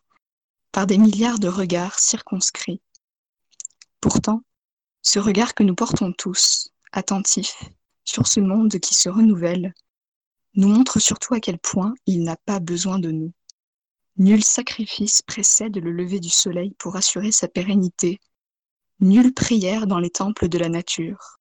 par 0.72 0.88
des 0.88 0.98
milliards 0.98 1.38
de 1.38 1.50
regards 1.50 2.00
circonscrits. 2.00 2.82
Pourtant, 4.02 4.42
ce 5.04 5.20
regard 5.20 5.54
que 5.54 5.62
nous 5.62 5.76
portons 5.76 6.14
tous, 6.14 6.72
attentifs, 6.94 7.64
sur 8.06 8.26
ce 8.26 8.40
monde 8.40 8.80
qui 8.80 8.96
se 8.96 9.08
renouvelle, 9.08 9.76
nous 10.58 10.68
montre 10.68 11.00
surtout 11.00 11.34
à 11.36 11.40
quel 11.40 11.60
point 11.60 11.94
il 12.08 12.24
n'a 12.24 12.36
pas 12.36 12.60
besoin 12.60 13.00
de 13.00 13.12
nous. 13.12 13.32
Nul 14.18 14.44
sacrifice 14.44 15.22
précède 15.22 15.78
le 15.78 15.92
lever 15.92 16.20
du 16.20 16.30
soleil 16.30 16.74
pour 16.80 16.96
assurer 16.96 17.32
sa 17.32 17.48
pérennité 17.48 18.20
Nulle 19.00 19.32
prière 19.32 19.86
dans 19.86 20.00
les 20.00 20.10
temples 20.10 20.50
de 20.50 20.58
la 20.58 20.70
nature. 20.70 21.38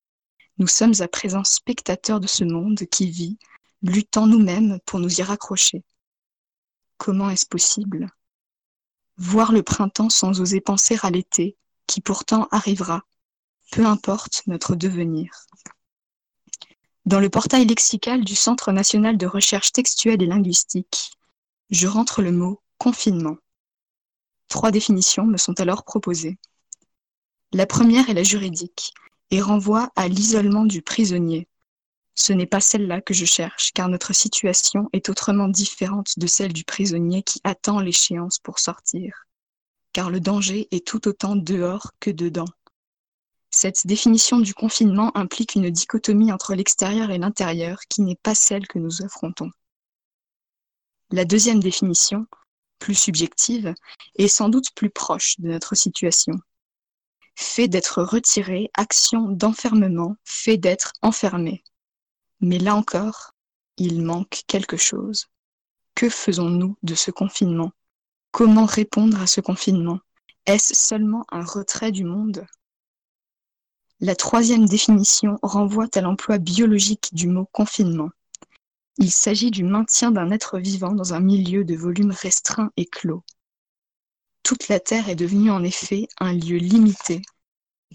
Nous 0.58 0.66
sommes 0.66 0.92
à 1.00 1.08
présent 1.08 1.42
spectateurs 1.42 2.20
de 2.20 2.26
ce 2.26 2.44
monde 2.44 2.84
qui 2.90 3.10
vit, 3.10 3.38
luttant 3.80 4.26
nous-mêmes 4.26 4.78
pour 4.84 5.00
nous 5.00 5.20
y 5.20 5.22
raccrocher. 5.22 5.82
Comment 6.98 7.30
est-ce 7.30 7.46
possible? 7.46 8.10
Voir 9.16 9.52
le 9.52 9.62
printemps 9.62 10.10
sans 10.10 10.38
oser 10.42 10.60
penser 10.60 10.98
à 11.02 11.10
l'été, 11.10 11.56
qui 11.86 12.02
pourtant 12.02 12.46
arrivera, 12.50 13.04
peu 13.70 13.86
importe 13.86 14.42
notre 14.46 14.76
devenir. 14.76 15.46
Dans 17.06 17.20
le 17.20 17.30
portail 17.30 17.64
lexical 17.66 18.24
du 18.24 18.34
Centre 18.34 18.72
national 18.72 19.16
de 19.16 19.26
recherche 19.26 19.70
textuelle 19.70 20.24
et 20.24 20.26
linguistique, 20.26 21.12
je 21.70 21.86
rentre 21.86 22.20
le 22.20 22.32
mot 22.32 22.60
confinement. 22.78 23.36
Trois 24.48 24.72
définitions 24.72 25.24
me 25.24 25.36
sont 25.36 25.60
alors 25.60 25.84
proposées. 25.84 26.36
La 27.52 27.64
première 27.64 28.10
est 28.10 28.14
la 28.14 28.24
juridique 28.24 28.92
et 29.30 29.40
renvoie 29.40 29.92
à 29.94 30.08
l'isolement 30.08 30.64
du 30.64 30.82
prisonnier. 30.82 31.46
Ce 32.16 32.32
n'est 32.32 32.44
pas 32.44 32.60
celle-là 32.60 33.00
que 33.00 33.14
je 33.14 33.24
cherche, 33.24 33.70
car 33.72 33.88
notre 33.88 34.12
situation 34.12 34.88
est 34.92 35.08
autrement 35.08 35.46
différente 35.46 36.18
de 36.18 36.26
celle 36.26 36.52
du 36.52 36.64
prisonnier 36.64 37.22
qui 37.22 37.40
attend 37.44 37.78
l'échéance 37.78 38.40
pour 38.40 38.58
sortir. 38.58 39.28
Car 39.92 40.10
le 40.10 40.18
danger 40.18 40.66
est 40.72 40.84
tout 40.84 41.06
autant 41.06 41.36
dehors 41.36 41.92
que 42.00 42.10
dedans. 42.10 42.48
Cette 43.50 43.86
définition 43.86 44.38
du 44.38 44.54
confinement 44.54 45.16
implique 45.16 45.54
une 45.54 45.70
dichotomie 45.70 46.32
entre 46.32 46.54
l'extérieur 46.54 47.10
et 47.10 47.18
l'intérieur 47.18 47.78
qui 47.88 48.02
n'est 48.02 48.18
pas 48.22 48.34
celle 48.34 48.66
que 48.66 48.78
nous 48.78 49.02
affrontons. 49.02 49.50
La 51.10 51.24
deuxième 51.24 51.60
définition, 51.60 52.26
plus 52.78 52.94
subjective, 52.94 53.74
est 54.16 54.28
sans 54.28 54.48
doute 54.48 54.72
plus 54.74 54.90
proche 54.90 55.38
de 55.38 55.48
notre 55.48 55.74
situation 55.74 56.34
fait 57.36 57.68
d'être 57.68 58.02
retiré, 58.02 58.70
action 58.74 59.28
d'enfermement, 59.28 60.16
fait 60.24 60.56
d'être 60.56 60.92
enfermé. 61.02 61.62
Mais 62.40 62.58
là 62.58 62.74
encore, 62.74 63.32
il 63.76 64.02
manque 64.02 64.42
quelque 64.46 64.78
chose. 64.78 65.26
Que 65.94 66.08
faisons-nous 66.08 66.76
de 66.82 66.94
ce 66.94 67.10
confinement? 67.10 67.72
Comment 68.30 68.64
répondre 68.64 69.20
à 69.20 69.26
ce 69.26 69.40
confinement? 69.40 70.00
Est-ce 70.46 70.74
seulement 70.74 71.24
un 71.30 71.44
retrait 71.44 71.92
du 71.92 72.04
monde? 72.04 72.46
La 74.00 74.14
troisième 74.14 74.66
définition 74.66 75.38
renvoie 75.40 75.88
à 75.94 76.02
l'emploi 76.02 76.36
biologique 76.36 77.14
du 77.14 77.28
mot 77.28 77.48
confinement. 77.50 78.10
Il 78.98 79.10
s'agit 79.10 79.50
du 79.50 79.64
maintien 79.64 80.10
d'un 80.10 80.30
être 80.32 80.58
vivant 80.58 80.92
dans 80.92 81.14
un 81.14 81.20
milieu 81.20 81.64
de 81.64 81.74
volume 81.74 82.10
restreint 82.10 82.70
et 82.76 82.84
clos. 82.84 83.24
Toute 84.42 84.68
la 84.68 84.80
Terre 84.80 85.08
est 85.08 85.14
devenue 85.14 85.50
en 85.50 85.64
effet 85.64 86.08
un 86.20 86.34
lieu 86.34 86.58
limité 86.58 87.22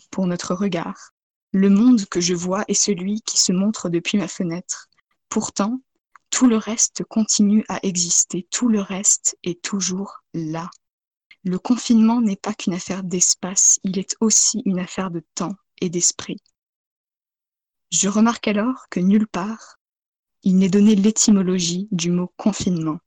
pour 0.10 0.26
notre 0.26 0.56
regard. 0.56 1.12
Le 1.52 1.70
monde 1.70 2.04
que 2.08 2.20
je 2.20 2.34
vois 2.34 2.66
est 2.68 2.74
celui 2.74 3.22
qui 3.22 3.38
se 3.38 3.52
montre 3.52 3.88
depuis 3.90 4.18
ma 4.18 4.28
fenêtre. 4.28 4.90
Pourtant, 5.30 5.82
tout 6.32 6.48
le 6.48 6.58
reste 6.58 7.04
continue 7.04 7.64
à 7.70 7.80
exister, 7.84 8.48
tout 8.50 8.70
le 8.70 8.82
reste 8.82 9.38
est 9.44 9.62
toujours 9.62 10.24
là. 10.34 10.68
Le 11.44 11.60
confinement 11.60 12.22
n'est 12.22 12.38
pas 12.38 12.56
qu'une 12.56 12.74
affaire 12.74 13.04
d'espace, 13.04 13.80
il 13.84 14.00
est 14.00 14.16
aussi 14.20 14.64
une 14.66 14.80
affaire 14.80 15.12
de 15.12 15.24
temps 15.36 15.56
et 15.82 15.90
d'esprit. 15.90 16.38
Je 17.92 18.08
remarque 18.08 18.48
alors 18.48 18.88
que 18.90 19.00
nulle 19.00 19.28
part, 19.28 19.80
il 20.44 20.58
n'est 20.58 20.70
donné 20.70 20.96
l'étymologie 20.96 21.88
du 21.92 22.10
mot 22.10 22.32
confinement, 22.38 23.00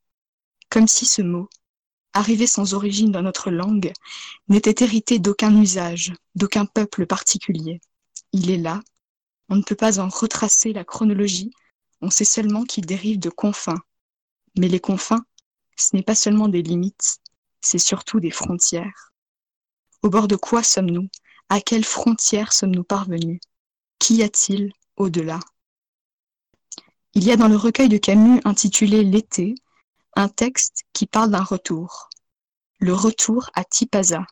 comme 0.69 0.87
si 0.87 1.07
ce 1.07 1.23
mot, 1.23 1.49
arrivé 2.12 2.47
sans 2.47 2.75
origine 2.75 3.11
dans 3.11 3.23
notre 3.23 3.50
langue, 3.50 3.93
n'était 4.49 4.85
hérité 4.85 5.19
d'aucun 5.19 5.61
usage, 5.61 6.12
d'aucun 6.35 6.66
peuple 6.66 7.07
particulier. 7.07 7.81
Il 8.33 8.50
est 8.50 8.59
là, 8.59 8.81
on 9.49 9.57
ne 9.57 9.62
peut 9.62 9.75
pas 9.75 9.99
en 10.00 10.09
retracer 10.09 10.73
la 10.73 10.85
chronologie, 10.85 11.50
on 12.00 12.11
sait 12.11 12.25
seulement 12.25 12.64
qu'il 12.64 12.87
dérive 12.87 13.19
de 13.19 13.31
confins. 13.31 13.81
Mais 14.57 14.69
les 14.69 14.81
confins, 14.81 15.25
ce 15.76 15.97
n'est 15.97 16.02
pas 16.02 16.14
seulement 16.14 16.49
des 16.49 16.62
limites, 16.62 17.19
c'est 17.61 17.78
surtout 17.78 18.21
des 18.21 18.31
frontières. 18.31 19.12
Au 20.02 20.11
bord 20.11 20.28
de 20.28 20.37
quoi 20.37 20.62
sommes-nous? 20.62 21.09
À 21.49 21.61
quelles 21.61 21.85
frontières 21.85 22.53
sommes-nous 22.53 22.85
parvenus? 22.85 23.41
Qu'y 23.99 24.23
a-t-il 24.23 24.73
au-delà? 24.97 25.41
Il 27.15 27.25
y 27.25 27.31
a 27.31 27.37
dans 27.37 27.49
le 27.49 27.57
recueil 27.57 27.89
de 27.89 27.99
Camus 27.99 28.41
intitulé 28.45 29.05
L'été 29.05 29.55
un 30.17 30.29
texte 30.29 30.85
qui 30.93 31.07
parle 31.07 31.31
d'un 31.31 31.43
retour, 31.43 32.09
le 32.79 32.95
retour 32.95 33.51
à 33.55 33.65
Tipaza. 33.65 34.27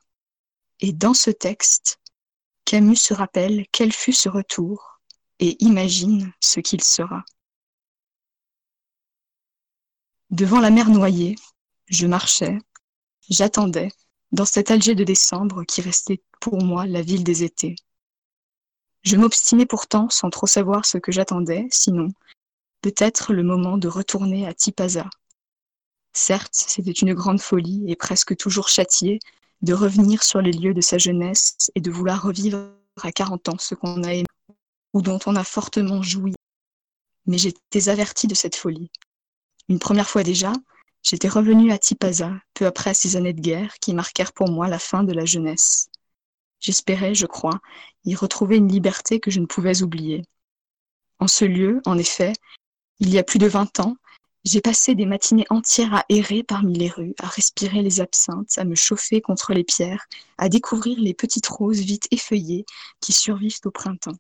Et 0.81 0.92
dans 0.92 1.14
ce 1.14 1.31
texte, 1.31 2.00
Camus 2.64 2.97
se 2.97 3.14
rappelle 3.14 3.66
quel 3.73 3.92
fut 3.92 4.12
ce 4.12 4.28
retour 4.28 5.00
et 5.38 5.57
imagine 5.62 6.33
ce 6.40 6.61
qu'il 6.61 6.83
sera. 6.83 7.25
Devant 10.31 10.61
la 10.61 10.71
mer 10.71 10.88
noyée, 10.88 11.37
je 11.87 12.07
marchais, 12.07 12.59
J'attendais, 13.28 13.88
dans 14.32 14.46
cet 14.46 14.70
Alger 14.70 14.94
de 14.94 15.04
décembre 15.04 15.64
qui 15.64 15.82
restait 15.82 16.22
pour 16.40 16.62
moi 16.62 16.86
la 16.86 17.02
ville 17.02 17.24
des 17.24 17.44
étés. 17.44 17.76
Je 19.02 19.16
m'obstinais 19.16 19.66
pourtant 19.66 20.08
sans 20.10 20.30
trop 20.30 20.46
savoir 20.46 20.86
ce 20.86 20.98
que 20.98 21.12
j'attendais, 21.12 21.66
sinon 21.70 22.08
peut-être 22.80 23.32
le 23.32 23.42
moment 23.42 23.78
de 23.78 23.88
retourner 23.88 24.46
à 24.46 24.54
Tipaza. 24.54 25.08
Certes, 26.12 26.52
c'était 26.52 26.90
une 26.90 27.14
grande 27.14 27.40
folie 27.40 27.84
et 27.88 27.96
presque 27.96 28.36
toujours 28.36 28.68
châtiée 28.68 29.20
de 29.62 29.74
revenir 29.74 30.22
sur 30.24 30.40
les 30.40 30.52
lieux 30.52 30.74
de 30.74 30.80
sa 30.80 30.98
jeunesse 30.98 31.70
et 31.74 31.80
de 31.80 31.90
vouloir 31.90 32.22
revivre 32.22 32.70
à 33.02 33.12
40 33.12 33.48
ans 33.50 33.58
ce 33.58 33.74
qu'on 33.74 34.02
a 34.02 34.12
aimé 34.12 34.26
ou 34.92 35.00
dont 35.00 35.20
on 35.26 35.36
a 35.36 35.44
fortement 35.44 36.02
joui. 36.02 36.34
Mais 37.26 37.38
j'étais 37.38 37.88
avertie 37.88 38.26
de 38.26 38.34
cette 38.34 38.56
folie. 38.56 38.90
Une 39.68 39.78
première 39.78 40.08
fois 40.08 40.22
déjà, 40.22 40.52
J'étais 41.02 41.28
revenu 41.28 41.73
à 41.73 41.78
Tipaza, 41.78 42.32
peu 42.54 42.66
après 42.66 42.94
ces 42.94 43.16
années 43.16 43.32
de 43.32 43.40
guerre 43.40 43.75
qui 43.80 43.92
marquèrent 43.92 44.32
pour 44.32 44.50
moi 44.50 44.68
la 44.68 44.78
fin 44.78 45.02
de 45.02 45.12
la 45.12 45.25
jeunesse. 45.25 45.88
J'espérais, 46.61 47.14
je 47.14 47.26
crois, 47.26 47.61
y 48.04 48.14
retrouver 48.14 48.56
une 48.56 48.68
liberté 48.68 49.18
que 49.18 49.30
je 49.30 49.40
ne 49.40 49.47
pouvais 49.47 49.82
oublier. 49.82 50.25
En 51.18 51.26
ce 51.26 51.44
lieu, 51.44 51.82
en 51.87 51.99
effet, 51.99 52.32
il 53.00 53.11
y 53.11 53.18
a 53.18 53.25
plus 53.25 53.38
de 53.38 53.49
vingt 53.49 53.80
ans, 53.80 53.97
j'ai 54.44 54.61
passé 54.61 54.94
des 54.94 55.06
matinées 55.06 55.47
entières 55.50 55.94
à 55.94 56.04
errer 56.09 56.42
parmi 56.42 56.76
les 56.76 56.88
rues, 56.88 57.14
à 57.18 57.26
respirer 57.26 57.82
les 57.82 58.00
absinthes, 58.00 58.59
à 58.59 58.64
me 58.64 58.75
chauffer 58.75 59.21
contre 59.21 59.54
les 59.54 59.64
pierres, 59.64 60.06
à 60.38 60.49
découvrir 60.49 60.99
les 60.99 61.14
petites 61.14 61.47
roses 61.47 61.80
vite 61.80 62.09
effeuillées 62.11 62.64
qui 63.00 63.12
survivent 63.12 63.61
au 63.64 63.71
printemps. 63.71 64.16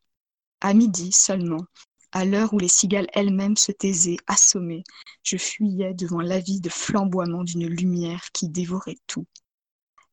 À 0.60 0.74
midi 0.74 1.10
seulement, 1.12 1.64
à 2.12 2.24
l'heure 2.24 2.52
où 2.52 2.58
les 2.58 2.68
cigales 2.68 3.08
elles-mêmes 3.14 3.56
se 3.56 3.72
taisaient, 3.72 4.18
assommées, 4.26 4.84
je 5.22 5.36
fuyais 5.36 5.94
devant 5.94 6.20
l'avide 6.20 6.68
flamboiement 6.70 7.44
d'une 7.44 7.66
lumière 7.66 8.30
qui 8.32 8.48
dévorait 8.48 8.98
tout. 9.06 9.26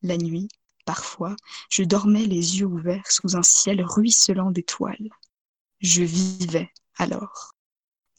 La 0.01 0.17
nuit, 0.17 0.47
parfois, 0.85 1.35
je 1.69 1.83
dormais 1.83 2.25
les 2.25 2.59
yeux 2.59 2.65
ouverts 2.65 3.11
sous 3.11 3.35
un 3.35 3.43
ciel 3.43 3.83
ruisselant 3.83 4.51
d'étoiles. 4.51 5.09
Je 5.81 6.03
vivais 6.03 6.69
alors. 6.97 7.53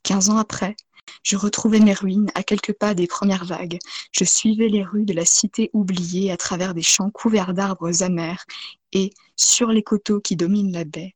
Quinze 0.03 0.31
ans 0.31 0.37
après, 0.37 0.77
je 1.23 1.37
retrouvais 1.37 1.81
mes 1.81 1.93
ruines 1.93 2.31
à 2.35 2.43
quelques 2.43 2.73
pas 2.73 2.95
des 2.95 3.07
premières 3.07 3.45
vagues. 3.45 3.79
Je 4.13 4.25
suivais 4.25 4.69
les 4.69 4.85
rues 4.85 5.05
de 5.05 5.13
la 5.13 5.25
cité 5.25 5.71
oubliée 5.73 6.31
à 6.31 6.37
travers 6.37 6.75
des 6.75 6.83
champs 6.83 7.11
couverts 7.11 7.55
d'arbres 7.55 8.03
amers 8.03 8.45
et, 8.93 9.11
sur 9.37 9.69
les 9.69 9.83
coteaux 9.83 10.21
qui 10.21 10.37
dominent 10.37 10.73
la 10.73 10.85
baie, 10.85 11.15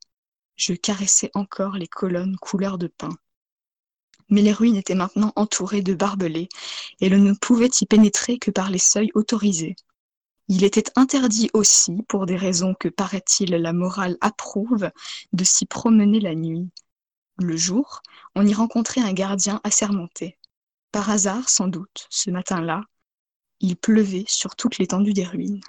je 0.57 0.75
caressais 0.75 1.31
encore 1.35 1.77
les 1.77 1.89
colonnes 1.89 2.37
couleur 2.37 2.79
de 2.79 2.87
pain. 2.87 3.17
Mais 4.29 4.43
les 4.43 4.53
ruines 4.53 4.77
étaient 4.77 4.95
maintenant 4.95 5.33
entourées 5.37 5.83
de 5.83 5.95
barbelés, 5.95 6.49
et 7.01 7.09
l'on 7.09 7.19
ne 7.19 7.35
pouvait 7.35 7.71
y 7.81 7.87
pénétrer 7.87 8.39
que 8.39 8.51
par 8.51 8.71
les 8.71 8.79
seuils 8.79 9.11
autorisés. 9.15 9.77
Il 10.49 10.65
était 10.65 10.93
interdit 10.97 11.51
aussi, 11.55 12.03
pour 12.09 12.27
des 12.27 12.37
raisons 12.37 12.75
que, 12.75 12.89
paraît-il, 12.89 13.51
la 13.51 13.73
morale 13.73 14.17
approuve, 14.21 14.91
de 15.33 15.45
s'y 15.45 15.67
promener 15.67 16.21
la 16.21 16.35
nuit. 16.35 16.69
Le 17.39 17.57
jour, 17.57 18.03
on 18.35 18.47
y 18.47 18.55
rencontrait 18.55 19.01
un 19.01 19.13
gardien 19.13 19.61
assermenté. 19.65 20.39
Par 20.93 21.11
hasard, 21.11 21.49
sans 21.49 21.67
doute, 21.67 22.07
ce 22.11 22.31
matin-là, 22.31 22.83
il 23.61 23.77
pleuvait 23.77 24.25
sur 24.29 24.55
toute 24.55 24.79
l'étendue 24.79 25.15
des 25.15 25.25
ruines. 25.25 25.61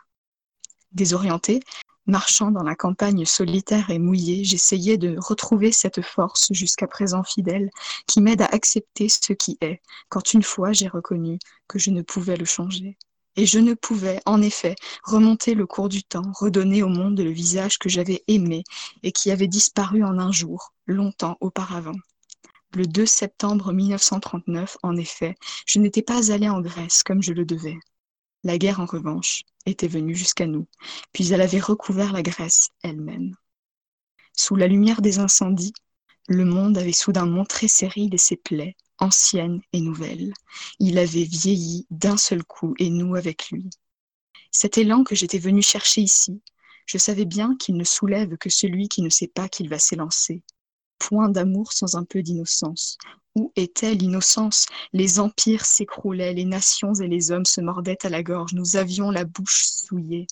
Désorienté, 0.92 1.62
Marchant 2.07 2.51
dans 2.51 2.62
la 2.62 2.75
campagne 2.75 3.25
solitaire 3.25 3.89
et 3.89 3.97
mouillée, 3.97 4.43
j'essayais 4.43 4.97
de 4.97 5.15
retrouver 5.17 5.71
cette 5.71 6.03
force 6.03 6.53
jusqu'à 6.53 6.85
présent 6.85 7.24
fidèle 7.24 7.71
qui 8.05 8.21
m'aide 8.21 8.43
à 8.43 8.45
accepter 8.45 9.09
ce 9.09 9.33
qui 9.33 9.57
est, 9.62 9.81
quand 10.09 10.33
une 10.33 10.43
fois 10.43 10.71
j'ai 10.71 10.88
reconnu 10.88 11.39
que 11.67 11.79
je 11.79 11.89
ne 11.89 12.03
pouvais 12.03 12.38
le 12.38 12.45
changer. 12.45 12.95
Et 13.38 13.47
je 13.47 13.57
ne 13.57 13.74
pouvais, 13.74 14.21
en 14.27 14.43
effet, 14.43 14.75
remonter 15.03 15.55
le 15.55 15.65
cours 15.65 15.89
du 15.89 16.03
temps, 16.03 16.31
redonner 16.39 16.83
au 16.83 16.89
monde 16.89 17.19
le 17.19 17.31
visage 17.31 17.79
que 17.79 17.89
j'avais 17.89 18.24
aimé 18.27 18.63
et 19.01 19.12
qui 19.12 19.31
avait 19.31 19.47
disparu 19.47 20.03
en 20.03 20.19
un 20.19 20.31
jour, 20.31 20.74
longtemps 20.85 21.38
auparavant. 21.41 21.97
Le 22.75 22.85
2 22.85 23.07
septembre 23.07 23.74
1939, 23.74 24.77
en 24.83 24.95
effet, 24.95 25.35
je 25.65 25.79
n'étais 25.79 26.03
pas 26.03 26.31
allé 26.31 26.50
en 26.50 26.62
Grèce 26.62 27.01
comme 27.01 27.24
je 27.24 27.33
le 27.33 27.45
devais. 27.45 27.79
La 28.43 28.59
guerre, 28.59 28.79
en 28.79 28.85
revanche, 28.85 29.41
était 29.65 29.88
venue 29.88 30.15
jusqu'à 30.15 30.45
nous, 30.45 30.67
puis 31.12 31.31
elle 31.31 31.41
avait 31.41 31.60
recouvert 31.60 32.13
la 32.13 32.22
Grèce 32.22 32.69
elle-même. 32.84 33.36
Sous 34.34 34.55
la 34.55 34.67
lumière 34.67 35.01
des 35.01 35.19
incendies, 35.19 35.74
le 36.27 36.45
monde 36.45 36.77
avait 36.77 36.91
soudain 36.91 37.25
montré 37.25 37.67
ses 37.67 37.88
rides 37.88 38.13
et 38.13 38.19
ses 38.19 38.36
plaies, 38.36 38.75
anciennes 39.00 39.62
et 39.74 39.81
nouvelles. 39.81 40.34
Il 40.79 40.98
avait 40.98 41.24
vieilli 41.24 41.86
d'un 41.89 42.17
seul 42.17 42.43
coup, 42.43 42.74
et 42.79 42.89
nous 42.89 43.15
avec 43.15 43.50
lui. 43.50 43.69
Cet 44.51 44.77
élan 44.77 45.03
que 45.03 45.15
j'étais 45.15 45.39
venu 45.39 45.62
chercher 45.62 46.01
ici, 46.01 46.41
je 46.86 46.98
savais 46.98 47.25
bien 47.25 47.55
qu'il 47.57 47.77
ne 47.77 47.84
soulève 47.84 48.38
que 48.38 48.50
celui 48.50 48.88
qui 48.88 49.01
ne 49.01 49.10
sait 49.10 49.27
pas 49.27 49.50
qu'il 49.50 49.69
va 49.69 49.79
s'élancer. 49.79 50.43
Point 50.97 51.29
d'amour 51.29 51.73
sans 51.73 51.95
un 51.95 52.03
peu 52.03 52.23
d'innocence, 52.23 52.97
où 53.35 53.51
était 53.55 53.93
l'innocence? 53.93 54.65
Les 54.93 55.19
empires 55.19 55.65
s'écroulaient, 55.65 56.33
les 56.33 56.45
nations 56.45 56.93
et 56.93 57.07
les 57.07 57.31
hommes 57.31 57.45
se 57.45 57.61
mordaient 57.61 58.05
à 58.05 58.09
la 58.09 58.23
gorge, 58.23 58.53
nous 58.53 58.75
avions 58.75 59.11
la 59.11 59.25
bouche 59.25 59.65
souillée. 59.65 60.27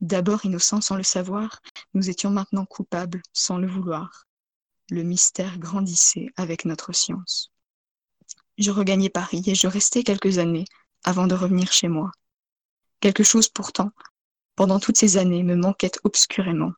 D'abord 0.00 0.44
innocents 0.44 0.80
sans 0.80 0.96
le 0.96 1.02
savoir, 1.02 1.60
nous 1.94 2.08
étions 2.08 2.30
maintenant 2.30 2.64
coupables 2.64 3.22
sans 3.32 3.58
le 3.58 3.66
vouloir. 3.66 4.24
Le 4.90 5.02
mystère 5.02 5.58
grandissait 5.58 6.28
avec 6.36 6.64
notre 6.64 6.92
science. 6.92 7.50
Je 8.56 8.70
regagnai 8.70 9.10
Paris 9.10 9.42
et 9.46 9.54
je 9.54 9.66
restai 9.66 10.04
quelques 10.04 10.38
années 10.38 10.64
avant 11.04 11.26
de 11.26 11.34
revenir 11.34 11.72
chez 11.72 11.88
moi. 11.88 12.10
Quelque 13.00 13.22
chose 13.22 13.48
pourtant, 13.48 13.90
pendant 14.56 14.80
toutes 14.80 14.96
ces 14.96 15.16
années, 15.16 15.42
me 15.42 15.56
manquait 15.56 15.92
obscurément. 16.04 16.72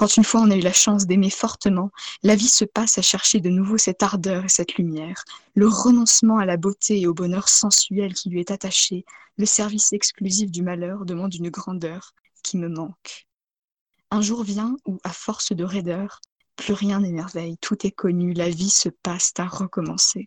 Quand 0.00 0.16
une 0.16 0.24
fois 0.24 0.40
on 0.40 0.50
a 0.50 0.56
eu 0.56 0.62
la 0.62 0.72
chance 0.72 1.06
d'aimer 1.06 1.28
fortement, 1.28 1.90
la 2.22 2.34
vie 2.34 2.48
se 2.48 2.64
passe 2.64 2.96
à 2.96 3.02
chercher 3.02 3.38
de 3.40 3.50
nouveau 3.50 3.76
cette 3.76 4.02
ardeur 4.02 4.46
et 4.46 4.48
cette 4.48 4.76
lumière, 4.76 5.26
le 5.52 5.68
renoncement 5.68 6.38
à 6.38 6.46
la 6.46 6.56
beauté 6.56 7.02
et 7.02 7.06
au 7.06 7.12
bonheur 7.12 7.50
sensuel 7.50 8.14
qui 8.14 8.30
lui 8.30 8.40
est 8.40 8.50
attaché, 8.50 9.04
le 9.36 9.44
service 9.44 9.92
exclusif 9.92 10.50
du 10.50 10.62
malheur 10.62 11.04
demande 11.04 11.34
une 11.34 11.50
grandeur 11.50 12.14
qui 12.42 12.56
me 12.56 12.70
manque. 12.70 13.26
Un 14.10 14.22
jour 14.22 14.42
vient 14.42 14.74
où, 14.86 14.98
à 15.04 15.10
force 15.10 15.52
de 15.52 15.64
raideur, 15.64 16.22
plus 16.56 16.72
rien 16.72 17.00
n'émerveille, 17.00 17.58
tout 17.58 17.86
est 17.86 17.90
connu, 17.90 18.32
la 18.32 18.48
vie 18.48 18.70
se 18.70 18.88
passe 18.88 19.34
à 19.36 19.44
recommencer. 19.44 20.26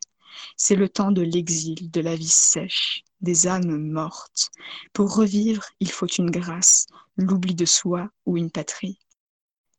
C'est 0.55 0.75
le 0.75 0.87
temps 0.87 1.11
de 1.11 1.23
l'exil, 1.23 1.89
de 1.89 1.99
la 1.99 2.15
vie 2.15 2.27
sèche, 2.27 3.03
des 3.21 3.47
âmes 3.47 3.75
mortes. 3.79 4.51
Pour 4.93 5.15
revivre, 5.15 5.65
il 5.79 5.89
faut 5.89 6.05
une 6.05 6.29
grâce, 6.29 6.85
l'oubli 7.17 7.55
de 7.55 7.65
soi 7.65 8.07
ou 8.27 8.37
une 8.37 8.51
patrie. 8.51 8.99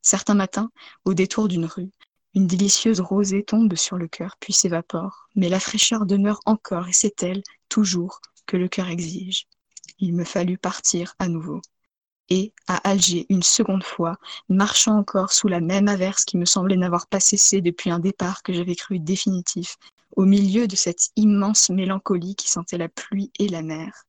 Certains 0.05 0.35
matins, 0.35 0.71
au 1.07 1.15
détour 1.15 1.49
d'une 1.49 1.65
rue, 1.65 1.91
une 2.35 2.47
délicieuse 2.47 3.01
rosée 3.01 3.43
tombe 3.43 3.75
sur 3.75 3.97
le 3.97 4.07
cœur 4.07 4.37
puis 4.39 4.53
s'évapore, 4.53 5.29
mais 5.35 5.49
la 5.49 5.59
fraîcheur 5.59 6.05
demeure 6.05 6.41
encore 6.45 6.89
et 6.89 6.93
c'est 6.93 7.23
elle, 7.23 7.43
toujours, 7.71 8.21
que 8.45 8.59
le 8.59 8.69
cœur 8.69 8.89
exige. 8.89 9.47
Il 9.99 10.15
me 10.15 10.25
fallut 10.25 10.59
partir 10.59 11.15
à 11.19 11.29
nouveau. 11.29 11.63
Et, 12.29 12.53
à 12.69 12.87
Alger, 12.87 13.25
une 13.31 13.43
seconde 13.43 13.83
fois, 13.83 14.19
marchant 14.51 14.99
encore 14.99 15.33
sous 15.33 15.49
la 15.49 15.61
même 15.61 15.89
averse 15.89 16.27
qui 16.27 16.37
me 16.37 16.45
semblait 16.45 16.77
n'avoir 16.77 17.07
pas 17.07 17.21
cessé 17.21 17.63
depuis 17.63 17.89
un 17.89 17.99
départ 17.99 18.43
que 18.43 18.53
j'avais 18.53 18.77
cru 18.77 18.99
définitif, 18.99 19.79
au 20.17 20.27
milieu 20.27 20.69
de 20.69 20.77
cette 20.77 21.13
immense 21.17 21.71
mélancolie 21.71 22.37
qui 22.37 22.51
sentait 22.51 22.79
la 22.79 22.91
pluie 22.91 23.33
et 23.39 23.49
la 23.49 23.63
mer, 23.63 24.05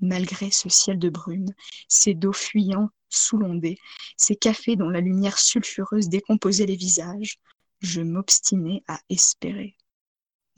malgré 0.00 0.50
ce 0.50 0.68
ciel 0.68 0.98
de 0.98 1.08
brume, 1.08 1.52
ces 1.88 2.14
dos 2.14 2.32
fuyants 2.32 2.90
sous 3.08 3.38
l'ondée, 3.38 3.78
ces 4.16 4.36
cafés 4.36 4.76
dont 4.76 4.88
la 4.88 5.00
lumière 5.00 5.38
sulfureuse 5.38 6.08
décomposait 6.08 6.66
les 6.66 6.76
visages, 6.76 7.38
je 7.80 8.00
m'obstinai 8.00 8.82
à 8.88 9.00
espérer. 9.08 9.76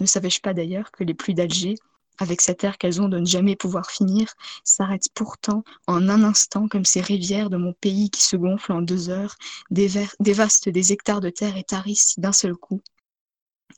Ne 0.00 0.06
savais-je 0.06 0.40
pas 0.40 0.54
d'ailleurs 0.54 0.90
que 0.90 1.04
les 1.04 1.14
pluies 1.14 1.34
d'Alger, 1.34 1.76
avec 2.18 2.40
cet 2.40 2.62
air 2.64 2.76
qu'elles 2.78 3.00
ont 3.00 3.08
de 3.08 3.18
ne 3.18 3.26
jamais 3.26 3.56
pouvoir 3.56 3.90
finir, 3.90 4.34
s'arrêtent 4.64 5.08
pourtant 5.14 5.64
en 5.86 6.08
un 6.08 6.22
instant 6.24 6.68
comme 6.68 6.84
ces 6.84 7.00
rivières 7.00 7.50
de 7.50 7.56
mon 7.56 7.72
pays 7.72 8.10
qui 8.10 8.22
se 8.22 8.36
gonflent 8.36 8.72
en 8.72 8.82
deux 8.82 9.08
heures, 9.08 9.36
dévastent 9.70 10.68
des 10.68 10.92
hectares 10.92 11.20
de 11.20 11.30
terre 11.30 11.56
et 11.56 11.64
tarissent 11.64 12.18
d'un 12.18 12.32
seul 12.32 12.54
coup. 12.54 12.82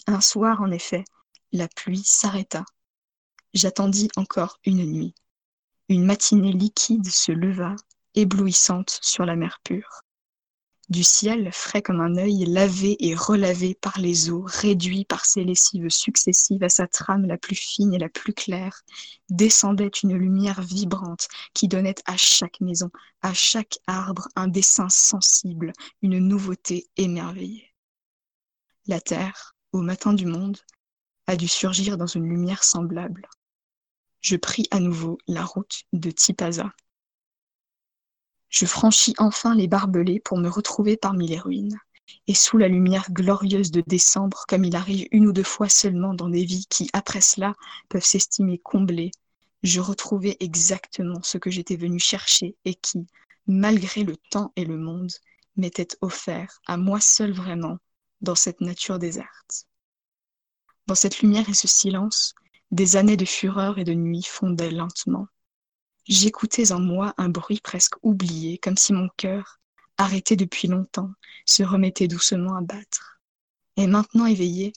Un 0.06 0.20
soir, 0.20 0.60
en 0.60 0.70
effet, 0.70 1.04
la 1.52 1.68
pluie 1.68 2.02
s'arrêta. 2.04 2.64
J'attendis 3.54 4.08
encore 4.16 4.58
une 4.64 4.84
nuit. 4.84 5.14
Une 5.88 6.04
matinée 6.04 6.52
liquide 6.52 7.08
se 7.08 7.32
leva, 7.32 7.76
éblouissante 8.14 8.98
sur 9.02 9.24
la 9.24 9.36
mer 9.36 9.60
pure 9.64 10.04
du 10.88 11.02
ciel, 11.02 11.50
frais 11.52 11.82
comme 11.82 12.00
un 12.00 12.16
œil, 12.16 12.44
lavé 12.44 12.96
et 13.00 13.14
relavé 13.14 13.74
par 13.74 13.98
les 13.98 14.30
eaux, 14.30 14.44
réduit 14.46 15.04
par 15.04 15.24
ses 15.24 15.44
lessives 15.44 15.88
successives 15.88 16.62
à 16.62 16.68
sa 16.68 16.86
trame 16.86 17.26
la 17.26 17.38
plus 17.38 17.56
fine 17.56 17.94
et 17.94 17.98
la 17.98 18.08
plus 18.08 18.34
claire, 18.34 18.82
descendait 19.30 19.90
une 20.02 20.14
lumière 20.14 20.60
vibrante 20.60 21.28
qui 21.54 21.68
donnait 21.68 21.94
à 22.04 22.16
chaque 22.16 22.60
maison, 22.60 22.90
à 23.22 23.32
chaque 23.32 23.78
arbre 23.86 24.28
un 24.36 24.48
dessin 24.48 24.88
sensible, 24.88 25.72
une 26.02 26.18
nouveauté 26.18 26.86
émerveillée. 26.96 27.74
La 28.86 29.00
terre, 29.00 29.56
au 29.72 29.80
matin 29.80 30.12
du 30.12 30.26
monde, 30.26 30.58
a 31.26 31.36
dû 31.36 31.48
surgir 31.48 31.96
dans 31.96 32.06
une 32.06 32.28
lumière 32.28 32.62
semblable. 32.62 33.26
Je 34.24 34.36
pris 34.36 34.66
à 34.70 34.80
nouveau 34.80 35.18
la 35.26 35.44
route 35.44 35.82
de 35.92 36.10
Tipaza. 36.10 36.72
Je 38.48 38.64
franchis 38.64 39.12
enfin 39.18 39.54
les 39.54 39.68
barbelés 39.68 40.18
pour 40.18 40.38
me 40.38 40.48
retrouver 40.48 40.96
parmi 40.96 41.28
les 41.28 41.38
ruines. 41.38 41.78
Et 42.26 42.32
sous 42.32 42.56
la 42.56 42.68
lumière 42.68 43.12
glorieuse 43.12 43.70
de 43.70 43.82
décembre, 43.86 44.46
comme 44.48 44.64
il 44.64 44.76
arrive 44.76 45.08
une 45.10 45.26
ou 45.26 45.32
deux 45.34 45.42
fois 45.42 45.68
seulement 45.68 46.14
dans 46.14 46.30
des 46.30 46.46
vies 46.46 46.64
qui, 46.70 46.88
après 46.94 47.20
cela, 47.20 47.52
peuvent 47.90 48.02
s'estimer 48.02 48.56
comblées, 48.56 49.10
je 49.62 49.82
retrouvai 49.82 50.38
exactement 50.40 51.22
ce 51.22 51.36
que 51.36 51.50
j'étais 51.50 51.76
venu 51.76 51.98
chercher 51.98 52.56
et 52.64 52.74
qui, 52.76 53.06
malgré 53.46 54.04
le 54.04 54.16
temps 54.30 54.54
et 54.56 54.64
le 54.64 54.78
monde, 54.78 55.12
m'était 55.56 55.98
offert 56.00 56.62
à 56.66 56.78
moi 56.78 56.98
seul 56.98 57.32
vraiment 57.32 57.76
dans 58.22 58.34
cette 58.34 58.62
nature 58.62 58.98
déserte. 58.98 59.66
Dans 60.86 60.94
cette 60.94 61.20
lumière 61.20 61.46
et 61.50 61.54
ce 61.54 61.68
silence, 61.68 62.34
des 62.74 62.96
années 62.96 63.16
de 63.16 63.24
fureur 63.24 63.78
et 63.78 63.84
de 63.84 63.94
nuit 63.94 64.24
fondaient 64.24 64.72
lentement. 64.72 65.28
J'écoutais 66.06 66.72
en 66.72 66.80
moi 66.80 67.14
un 67.18 67.28
bruit 67.28 67.60
presque 67.62 67.94
oublié, 68.02 68.58
comme 68.58 68.76
si 68.76 68.92
mon 68.92 69.08
cœur, 69.16 69.60
arrêté 69.96 70.34
depuis 70.34 70.66
longtemps, 70.66 71.12
se 71.46 71.62
remettait 71.62 72.08
doucement 72.08 72.56
à 72.56 72.62
battre. 72.62 73.20
Et 73.76 73.86
maintenant 73.86 74.26
éveillé, 74.26 74.72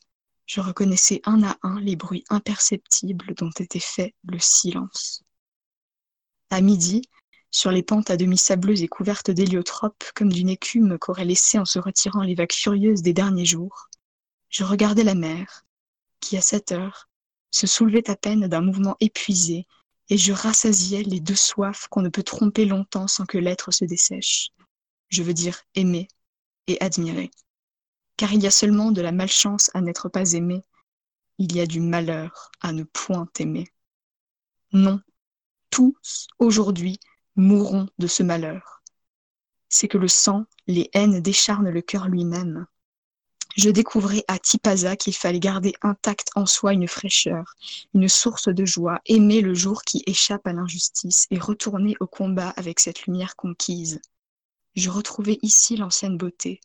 je 0.46 0.62
reconnaissais 0.62 1.22
un 1.26 1.42
à 1.42 1.58
un 1.64 1.80
les 1.80 1.96
bruits 1.96 2.24
imperceptibles 2.30 3.34
dont 3.34 3.50
était 3.60 3.80
fait 3.80 4.14
le 4.26 4.38
silence. 4.38 5.24
À 6.52 6.62
midi, 6.62 7.02
sur 7.50 7.72
les 7.72 7.82
pentes 7.84 8.12
à 8.12 8.18
demi 8.18 8.38
sableuses 8.38 8.84
et 8.84 8.88
couvertes 8.88 9.32
d'héliotropes, 9.32 10.06
comme 10.14 10.32
d'une 10.32 10.50
écume 10.50 11.00
qu'auraient 11.00 11.26
laissé 11.26 11.58
en 11.58 11.66
se 11.66 11.80
retirant 11.80 12.22
les 12.22 12.36
vagues 12.36 12.54
furieuses 12.54 13.02
des 13.02 13.14
derniers 13.14 13.46
jours, 13.46 13.90
je 14.50 14.64
regardais 14.64 15.04
la 15.04 15.16
mer, 15.16 15.66
qui 16.20 16.38
à 16.38 16.42
cette 16.42 16.72
heure 16.72 17.10
se 17.58 17.66
soulevait 17.66 18.10
à 18.10 18.16
peine 18.16 18.48
d'un 18.48 18.62
mouvement 18.62 18.96
épuisé 19.00 19.66
et 20.10 20.18
je 20.18 20.32
rassasiais 20.32 21.02
les 21.02 21.20
deux 21.20 21.36
soifs 21.36 21.88
qu'on 21.90 22.04
ne 22.04 22.10
peut 22.10 22.22
tromper 22.22 22.66
longtemps 22.66 23.08
sans 23.08 23.26
que 23.26 23.40
l'être 23.40 23.72
se 23.72 23.84
dessèche. 23.84 24.50
Je 25.10 25.24
veux 25.24 25.34
dire 25.34 25.64
aimer 25.74 26.08
et 26.68 26.80
admirer. 26.82 27.32
Car 28.16 28.32
il 28.32 28.44
y 28.44 28.48
a 28.48 28.52
seulement 28.52 28.92
de 28.92 29.02
la 29.02 29.12
malchance 29.12 29.72
à 29.74 29.82
n'être 29.82 30.08
pas 30.08 30.34
aimé, 30.34 30.62
il 31.40 31.56
y 31.56 31.60
a 31.60 31.66
du 31.66 31.80
malheur 31.80 32.52
à 32.62 32.72
ne 32.74 32.84
point 32.84 33.28
aimer. 33.40 33.68
Non, 34.72 35.02
tous, 35.72 36.28
aujourd'hui, 36.38 37.00
mourront 37.36 37.88
de 37.98 38.08
ce 38.08 38.22
malheur. 38.22 38.84
C'est 39.68 39.88
que 39.88 39.98
le 39.98 40.08
sang, 40.08 40.46
les 40.68 40.90
haines 40.94 41.22
décharnent 41.22 41.70
le 41.70 41.82
cœur 41.82 42.08
lui-même, 42.08 42.68
je 43.58 43.72
découvrais 43.72 44.24
à 44.28 44.38
Tipaza 44.38 44.96
qu'il 44.96 45.16
fallait 45.16 45.40
garder 45.40 45.74
intacte 45.82 46.30
en 46.36 46.46
soi 46.46 46.74
une 46.74 46.88
fraîcheur, 46.88 47.56
une 47.96 48.08
source 48.08 48.50
de 48.50 48.66
joie, 48.66 49.02
aimer 49.08 49.42
le 49.42 49.56
jour 49.56 49.82
qui 49.82 50.04
échappe 50.06 50.46
à 50.46 50.54
l'injustice 50.54 51.26
et 51.32 51.40
retourner 51.40 51.96
au 52.00 52.06
combat 52.06 52.50
avec 52.56 52.80
cette 52.80 53.08
lumière 53.08 53.36
conquise. 53.36 54.00
Je 54.76 54.92
retrouvais 54.92 55.40
ici 55.42 55.76
l'ancienne 55.76 56.18
beauté, 56.18 56.62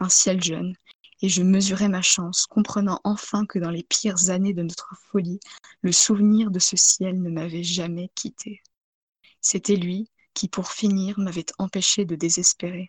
un 0.00 0.08
ciel 0.08 0.42
jeune, 0.42 0.74
et 1.22 1.28
je 1.28 1.44
mesurais 1.44 1.88
ma 1.88 2.02
chance, 2.02 2.46
comprenant 2.46 3.00
enfin 3.04 3.46
que 3.46 3.60
dans 3.60 3.70
les 3.70 3.84
pires 3.84 4.30
années 4.30 4.54
de 4.54 4.62
notre 4.62 4.92
folie, 5.12 5.38
le 5.82 5.92
souvenir 5.92 6.50
de 6.50 6.58
ce 6.58 6.76
ciel 6.76 7.22
ne 7.22 7.30
m'avait 7.30 7.62
jamais 7.62 8.10
quitté. 8.16 8.60
C'était 9.40 9.76
lui 9.76 10.10
qui, 10.34 10.48
pour 10.48 10.72
finir, 10.72 11.16
m'avait 11.20 11.46
empêché 11.58 12.04
de 12.04 12.16
désespérer. 12.16 12.88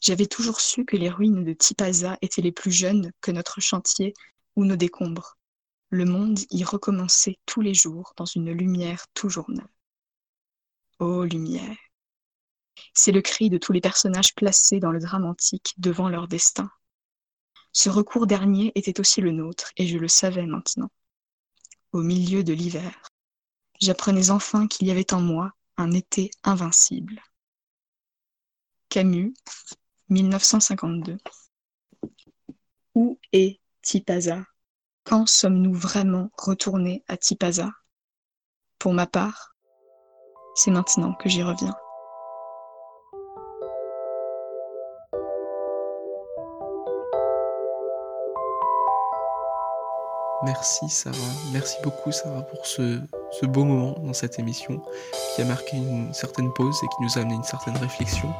J'avais 0.00 0.26
toujours 0.26 0.60
su 0.60 0.84
que 0.84 0.96
les 0.96 1.10
ruines 1.10 1.44
de 1.44 1.52
Tipaza 1.52 2.16
étaient 2.22 2.42
les 2.42 2.52
plus 2.52 2.72
jeunes 2.72 3.12
que 3.20 3.30
notre 3.30 3.60
chantier 3.60 4.14
ou 4.56 4.64
nos 4.64 4.76
décombres. 4.76 5.36
Le 5.90 6.04
monde 6.04 6.38
y 6.50 6.64
recommençait 6.64 7.38
tous 7.46 7.60
les 7.60 7.74
jours 7.74 8.14
dans 8.16 8.24
une 8.24 8.50
lumière 8.52 9.06
toujours 9.12 9.50
neuve. 9.50 9.66
Ô 11.00 11.24
lumière 11.24 11.76
C'est 12.94 13.12
le 13.12 13.20
cri 13.20 13.50
de 13.50 13.58
tous 13.58 13.72
les 13.72 13.80
personnages 13.80 14.34
placés 14.34 14.80
dans 14.80 14.92
le 14.92 15.00
drame 15.00 15.26
antique 15.26 15.74
devant 15.78 16.08
leur 16.08 16.28
destin. 16.28 16.70
Ce 17.72 17.88
recours 17.88 18.26
dernier 18.26 18.72
était 18.74 19.00
aussi 19.00 19.20
le 19.20 19.32
nôtre, 19.32 19.72
et 19.76 19.86
je 19.86 19.98
le 19.98 20.08
savais 20.08 20.46
maintenant. 20.46 20.90
Au 21.92 22.02
milieu 22.02 22.42
de 22.42 22.52
l'hiver, 22.52 23.02
j'apprenais 23.80 24.30
enfin 24.30 24.66
qu'il 24.66 24.86
y 24.86 24.90
avait 24.90 25.12
en 25.12 25.20
moi 25.20 25.52
un 25.76 25.92
été 25.92 26.30
invincible. 26.42 27.22
Camus, 28.88 29.34
1952. 30.10 31.18
Où 32.94 33.18
est 33.32 33.60
Tipaza? 33.82 34.44
Quand 35.04 35.26
sommes-nous 35.26 35.74
vraiment 35.74 36.30
retournés 36.36 37.04
à 37.08 37.16
Tipaza? 37.16 37.70
Pour 38.78 38.92
ma 38.92 39.06
part, 39.06 39.54
c'est 40.54 40.70
maintenant 40.70 41.14
que 41.14 41.28
j'y 41.28 41.42
reviens. 41.42 41.74
Merci 50.42 50.88
Sarah, 50.88 51.16
merci 51.52 51.76
beaucoup 51.82 52.10
Sarah 52.10 52.40
pour 52.42 52.64
ce, 52.64 52.98
ce, 53.30 53.44
beau 53.44 53.64
moment 53.64 53.94
dans 54.02 54.14
cette 54.14 54.38
émission 54.38 54.82
qui 55.34 55.42
a 55.42 55.44
marqué 55.44 55.76
une 55.76 56.14
certaine 56.14 56.50
pause 56.54 56.80
et 56.82 56.86
qui 56.86 57.02
nous 57.02 57.18
a 57.18 57.20
amené 57.20 57.34
une 57.34 57.44
certaine 57.44 57.76
réflexion. 57.76 58.32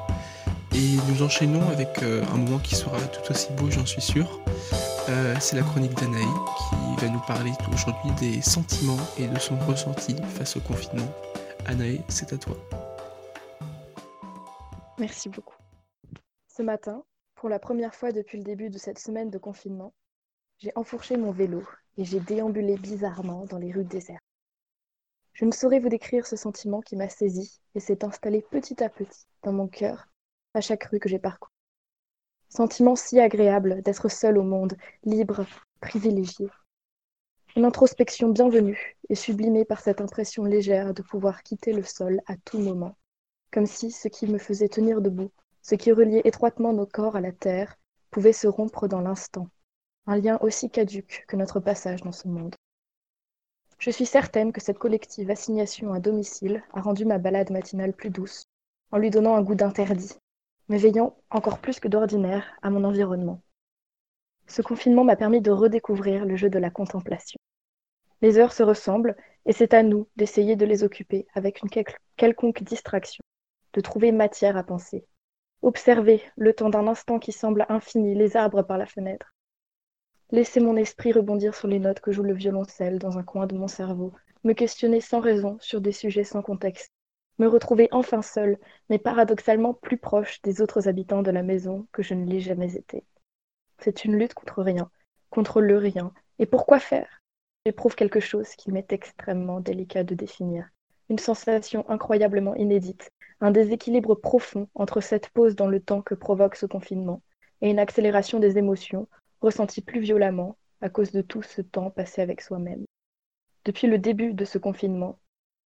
Et 0.72 0.96
nous 1.09 1.22
enchaînons 1.22 1.68
avec 1.68 2.02
euh, 2.02 2.22
un 2.33 2.37
moment 2.37 2.59
qui 2.59 2.76
sera 2.76 2.98
tout 3.09 3.30
aussi 3.30 3.52
beau, 3.54 3.70
j'en 3.70 3.85
suis 3.85 4.00
sûr. 4.00 4.40
Euh, 5.09 5.35
c'est 5.40 5.56
la 5.56 5.62
chronique 5.62 5.94
d'Anaï 5.94 6.22
qui 6.22 7.04
va 7.04 7.11
nous 7.11 7.20
parler 7.26 7.50
aujourd'hui 7.72 8.11
des 8.20 8.40
sentiments 8.40 9.00
et 9.18 9.26
de 9.26 9.38
son 9.38 9.56
ressenti 9.66 10.14
face 10.37 10.56
au 10.56 10.61
confinement. 10.61 11.12
Anaï, 11.66 12.02
c'est 12.09 12.33
à 12.33 12.38
toi. 12.38 12.56
Merci 14.98 15.28
beaucoup. 15.28 15.56
Ce 16.46 16.62
matin, 16.62 17.02
pour 17.35 17.48
la 17.48 17.59
première 17.59 17.94
fois 17.94 18.12
depuis 18.12 18.38
le 18.38 18.44
début 18.44 18.70
de 18.70 18.78
cette 18.78 18.98
semaine 18.98 19.30
de 19.30 19.38
confinement, 19.38 19.92
j'ai 20.59 20.72
enfourché 20.76 21.16
mon 21.16 21.33
vélo 21.33 21.62
et 21.96 22.04
j'ai 22.04 22.20
déambulé 22.20 22.76
bizarrement 22.76 23.44
dans 23.46 23.59
les 23.59 23.72
rues 23.72 23.85
désertes. 23.85 24.22
Je 25.33 25.46
ne 25.46 25.52
saurais 25.52 25.80
vous 25.80 25.88
décrire 25.88 26.26
ce 26.26 26.37
sentiment 26.37 26.80
qui 26.80 26.96
m'a 26.96 27.09
saisi 27.09 27.61
et 27.74 27.80
s'est 27.80 28.04
installé 28.04 28.44
petit 28.50 28.85
à 28.85 28.88
petit 28.88 29.24
dans 29.42 29.52
mon 29.52 29.68
cœur 29.68 30.10
à 30.54 30.60
chaque 30.60 30.84
rue 30.84 30.98
que 30.98 31.08
j'ai 31.08 31.18
parcourue. 31.18 31.52
Sentiment 32.48 32.96
si 32.96 33.20
agréable 33.20 33.82
d'être 33.82 34.08
seul 34.08 34.36
au 34.36 34.42
monde, 34.42 34.76
libre, 35.04 35.46
privilégié. 35.80 36.48
Une 37.54 37.64
introspection 37.64 38.28
bienvenue 38.30 38.96
et 39.08 39.14
sublimée 39.14 39.64
par 39.64 39.80
cette 39.80 40.00
impression 40.00 40.44
légère 40.44 40.92
de 40.92 41.02
pouvoir 41.02 41.42
quitter 41.42 41.72
le 41.72 41.84
sol 41.84 42.20
à 42.26 42.34
tout 42.44 42.58
moment, 42.58 42.96
comme 43.52 43.66
si 43.66 43.92
ce 43.92 44.08
qui 44.08 44.26
me 44.26 44.38
faisait 44.38 44.68
tenir 44.68 45.00
debout, 45.00 45.30
ce 45.62 45.76
qui 45.76 45.92
reliait 45.92 46.22
étroitement 46.24 46.72
nos 46.72 46.86
corps 46.86 47.16
à 47.16 47.20
la 47.20 47.32
terre, 47.32 47.76
pouvait 48.10 48.32
se 48.32 48.48
rompre 48.48 48.88
dans 48.88 49.00
l'instant, 49.00 49.46
un 50.06 50.16
lien 50.16 50.38
aussi 50.40 50.70
caduque 50.70 51.24
que 51.28 51.36
notre 51.36 51.60
passage 51.60 52.02
dans 52.02 52.12
ce 52.12 52.26
monde. 52.26 52.56
Je 53.78 53.90
suis 53.90 54.06
certaine 54.06 54.52
que 54.52 54.60
cette 54.60 54.78
collective 54.78 55.30
assignation 55.30 55.92
à 55.92 56.00
domicile 56.00 56.64
a 56.72 56.80
rendu 56.80 57.04
ma 57.04 57.18
balade 57.18 57.50
matinale 57.50 57.92
plus 57.92 58.10
douce, 58.10 58.46
en 58.90 58.98
lui 58.98 59.10
donnant 59.10 59.36
un 59.36 59.42
goût 59.42 59.54
d'interdit, 59.54 60.16
m'éveillant 60.70 61.16
encore 61.30 61.59
plus 61.59 61.80
que 61.80 61.88
d'ordinaire 61.88 62.46
à 62.62 62.70
mon 62.70 62.85
environnement. 62.85 63.42
Ce 64.46 64.62
confinement 64.62 65.02
m'a 65.02 65.16
permis 65.16 65.40
de 65.40 65.50
redécouvrir 65.50 66.24
le 66.24 66.37
jeu 66.37 66.48
de 66.48 66.61
la 66.61 66.70
contemplation. 66.70 67.40
Les 68.22 68.38
heures 68.38 68.52
se 68.52 68.62
ressemblent 68.62 69.16
et 69.46 69.52
c'est 69.52 69.74
à 69.74 69.83
nous 69.83 70.06
d'essayer 70.14 70.54
de 70.54 70.64
les 70.64 70.85
occuper 70.85 71.26
avec 71.35 71.61
une 71.61 71.70
quelconque 72.16 72.62
distraction, 72.62 73.20
de 73.72 73.80
trouver 73.80 74.12
matière 74.12 74.56
à 74.56 74.62
penser. 74.62 75.04
Observer, 75.62 76.22
le 76.37 76.52
temps 76.52 76.70
d'un 76.70 76.87
instant 76.87 77.18
qui 77.18 77.33
semble 77.33 77.66
infini, 77.68 78.14
les 78.14 78.37
arbres 78.37 78.62
par 78.62 78.78
la 78.78 78.87
fenêtre. 78.87 79.35
Laisser 80.30 80.61
mon 80.61 80.76
esprit 80.76 81.11
rebondir 81.11 81.56
sur 81.56 81.66
les 81.66 81.80
notes 81.80 82.00
que 82.00 82.12
joue 82.12 82.22
le 82.22 82.35
violoncelle 82.35 83.00
dans 83.00 83.18
un 83.18 83.24
coin 83.24 83.48
de 83.48 83.56
mon 83.56 83.66
cerveau, 83.66 84.12
me 84.44 84.52
questionner 84.52 85.00
sans 85.00 85.18
raison 85.18 85.56
sur 85.61 85.80
des 85.80 85.92
sujets 85.92 86.22
sans 86.22 86.42
contexte, 86.42 86.92
me 87.40 87.48
retrouver 87.48 87.88
enfin 87.90 88.20
seule, 88.20 88.59
mais 88.90 88.98
paradoxalement 88.98 89.72
plus 89.72 89.96
proche 89.96 90.42
des 90.42 90.61
autres 90.61 90.88
habitants 90.88 91.22
de 91.22 91.31
la 91.31 91.42
maison 91.42 91.88
que 91.90 92.03
je 92.03 92.12
ne 92.12 92.26
l'ai 92.26 92.40
jamais 92.40 92.76
été. 92.76 93.03
C'est 93.79 94.05
une 94.05 94.16
lutte 94.18 94.35
contre 94.35 94.62
rien, 94.62 94.90
contre 95.31 95.62
le 95.62 95.79
rien. 95.79 96.12
Et 96.38 96.44
pourquoi 96.44 96.79
faire? 96.79 97.22
J'éprouve 97.64 97.94
quelque 97.94 98.20
chose 98.20 98.50
qui 98.57 98.70
m'est 98.70 98.92
extrêmement 98.92 99.61
délicat 99.61 100.05
de 100.05 100.14
définir. 100.14 100.68
Une 101.09 101.18
sensation 101.18 101.88
incroyablement 101.88 102.55
inédite, 102.57 103.11
un 103.40 103.50
déséquilibre 103.50 104.14
profond 104.16 104.68
entre 104.74 105.00
cette 105.00 105.31
pause 105.31 105.57
dans 105.57 105.66
le 105.66 105.81
temps 105.81 106.03
que 106.03 106.14
provoque 106.14 106.57
ce 106.57 106.66
confinement 106.66 107.22
et 107.62 107.70
une 107.70 107.79
accélération 107.79 108.38
des 108.38 108.59
émotions 108.59 109.09
ressenties 109.40 109.83
plus 109.83 110.00
violemment 110.00 110.59
à 110.83 110.90
cause 110.90 111.11
de 111.11 111.22
tout 111.22 111.42
ce 111.42 111.62
temps 111.62 111.90
passé 111.90 112.20
avec 112.20 112.42
soi-même. 112.42 112.85
Depuis 113.64 113.87
le 113.87 113.98
début 113.98 114.35
de 114.35 114.44
ce 114.44 114.59
confinement, 114.59 115.18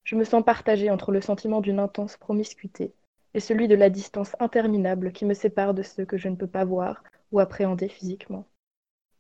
je 0.05 0.17
me 0.17 0.25
sens 0.25 0.45
partagée 0.45 0.91
entre 0.91 1.13
le 1.13 1.21
sentiment 1.21 1.61
d'une 1.61 1.81
intense 1.81 2.17
promiscuité 2.17 2.95
et 3.33 3.41
celui 3.41 3.69
de 3.69 3.75
la 3.75 3.91
distance 3.91 4.37
interminable 4.39 5.13
qui 5.13 5.25
me 5.25 5.35
sépare 5.35 5.75
de 5.75 5.83
ceux 5.83 6.05
que 6.05 6.19
je 6.19 6.29
ne 6.29 6.37
peux 6.37 6.47
pas 6.47 6.65
voir 6.65 7.03
ou 7.33 7.41
appréhender 7.41 7.89
physiquement, 7.89 8.47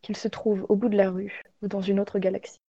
qu'ils 0.03 0.16
se 0.16 0.29
trouvent 0.29 0.66
au 0.68 0.77
bout 0.77 0.88
de 0.88 0.97
la 0.97 1.11
rue 1.11 1.42
ou 1.62 1.68
dans 1.68 1.81
une 1.81 1.99
autre 1.99 2.18
galaxie. 2.18 2.61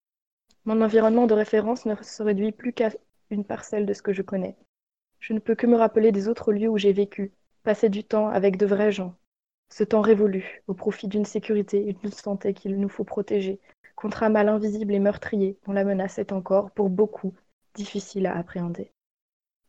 Mon 0.63 0.81
environnement 0.81 1.27
de 1.27 1.33
référence 1.33 1.85
ne 1.85 1.95
se 2.01 2.23
réduit 2.23 2.51
plus 2.51 2.73
qu'à 2.73 2.89
une 3.29 3.43
parcelle 3.43 3.85
de 3.85 3.93
ce 3.93 4.01
que 4.01 4.13
je 4.13 4.23
connais. 4.23 4.55
Je 5.19 5.33
ne 5.33 5.39
peux 5.39 5.55
que 5.55 5.67
me 5.67 5.75
rappeler 5.75 6.11
des 6.11 6.27
autres 6.27 6.53
lieux 6.53 6.69
où 6.69 6.77
j'ai 6.77 6.93
vécu, 6.93 7.31
passer 7.63 7.89
du 7.89 8.03
temps 8.03 8.29
avec 8.29 8.57
de 8.57 8.65
vrais 8.65 8.91
gens. 8.91 9.15
Ce 9.69 9.83
temps 9.83 10.01
révolu, 10.01 10.63
au 10.67 10.73
profit 10.73 11.07
d'une 11.07 11.25
sécurité 11.25 11.89
et 11.89 11.93
d'une 11.93 12.11
santé 12.11 12.53
qu'il 12.53 12.79
nous 12.79 12.89
faut 12.89 13.03
protéger, 13.03 13.59
contre 13.95 14.23
un 14.23 14.29
mal 14.29 14.49
invisible 14.49 14.93
et 14.93 14.99
meurtrier 14.99 15.57
dont 15.65 15.73
la 15.73 15.83
menace 15.83 16.17
est 16.17 16.31
encore, 16.31 16.71
pour 16.71 16.89
beaucoup, 16.89 17.33
difficile 17.75 18.25
à 18.25 18.35
appréhender. 18.35 18.91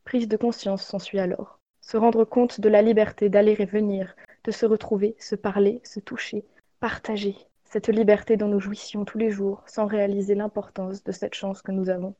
Prise 0.05 0.29
de 0.29 0.37
conscience 0.37 0.85
s'ensuit 0.85 1.19
alors. 1.19 1.59
Se 1.81 1.97
rendre 1.97 2.25
compte 2.25 2.61
de 2.61 2.69
la 2.69 2.83
liberté 2.83 3.29
d'aller 3.29 3.57
et 3.59 3.67
venir, 3.67 4.17
de 4.45 4.51
se 4.51 4.65
retrouver, 4.65 5.17
se 5.19 5.35
parler, 5.35 5.81
se 5.85 6.01
toucher, 6.01 6.45
partager. 6.81 7.37
Cette 7.65 7.89
liberté 7.89 8.37
dont 8.37 8.49
nous 8.49 8.61
jouissions 8.61 9.05
tous 9.05 9.19
les 9.19 9.31
jours 9.31 9.63
sans 9.67 9.87
réaliser 9.87 10.35
l'importance 10.35 11.03
de 11.03 11.13
cette 11.13 11.35
chance 11.35 11.63
que 11.63 11.73
nous 11.73 11.91
avons. 11.91 12.15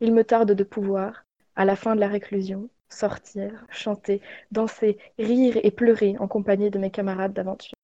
Il 0.00 0.12
me 0.12 0.24
tarde 0.24 0.52
de 0.52 0.64
pouvoir, 0.64 1.24
à 1.56 1.64
la 1.64 1.76
fin 1.76 1.94
de 1.94 2.00
la 2.00 2.08
réclusion, 2.08 2.68
sortir, 2.88 3.64
chanter, 3.70 4.20
danser, 4.50 4.98
rire 5.18 5.58
et 5.62 5.70
pleurer 5.70 6.16
en 6.18 6.28
compagnie 6.28 6.70
de 6.70 6.78
mes 6.78 6.90
camarades 6.90 7.32
d'aventure. 7.32 7.74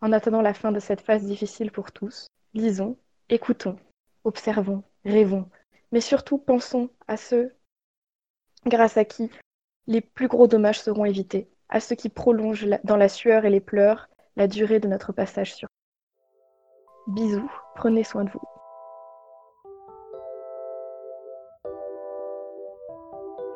En 0.00 0.12
attendant 0.12 0.42
la 0.42 0.54
fin 0.54 0.72
de 0.72 0.80
cette 0.80 1.00
phase 1.00 1.24
difficile 1.24 1.70
pour 1.70 1.92
tous, 1.92 2.26
lisons, 2.52 2.96
écoutons, 3.28 3.76
observons, 4.24 4.82
rêvons, 5.04 5.48
mais 5.94 6.00
surtout 6.00 6.38
pensons 6.38 6.90
à 7.06 7.16
ceux 7.16 7.54
grâce 8.66 8.96
à 8.96 9.04
qui 9.04 9.30
les 9.86 10.00
plus 10.00 10.26
gros 10.26 10.48
dommages 10.48 10.80
seront 10.80 11.04
évités, 11.04 11.48
à 11.68 11.78
ceux 11.78 11.94
qui 11.94 12.08
prolongent 12.08 12.66
dans 12.82 12.96
la 12.96 13.08
sueur 13.08 13.44
et 13.44 13.50
les 13.50 13.60
pleurs 13.60 14.08
la 14.34 14.48
durée 14.48 14.80
de 14.80 14.88
notre 14.88 15.12
passage 15.12 15.54
sur. 15.54 15.68
Bisous, 17.06 17.48
prenez 17.76 18.02
soin 18.02 18.24
de 18.24 18.30
vous. 18.30 18.42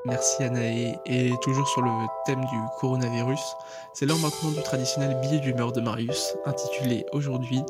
Merci 0.05 0.45
Anaé. 0.45 0.97
Et 1.07 1.33
toujours 1.43 1.67
sur 1.67 1.83
le 1.83 1.91
thème 2.25 2.45
du 2.45 2.59
coronavirus, 2.79 3.57
c'est 3.95 4.07
l'heure 4.07 4.19
maintenant 4.19 4.53
du 4.53 4.63
traditionnel 4.63 5.21
billet 5.23 5.41
d'humeur 5.41 5.73
de 5.73 5.81
Marius, 5.81 6.37
intitulé 6.47 7.05
aujourd'hui 7.13 7.63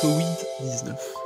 Covid-19. 0.00 1.21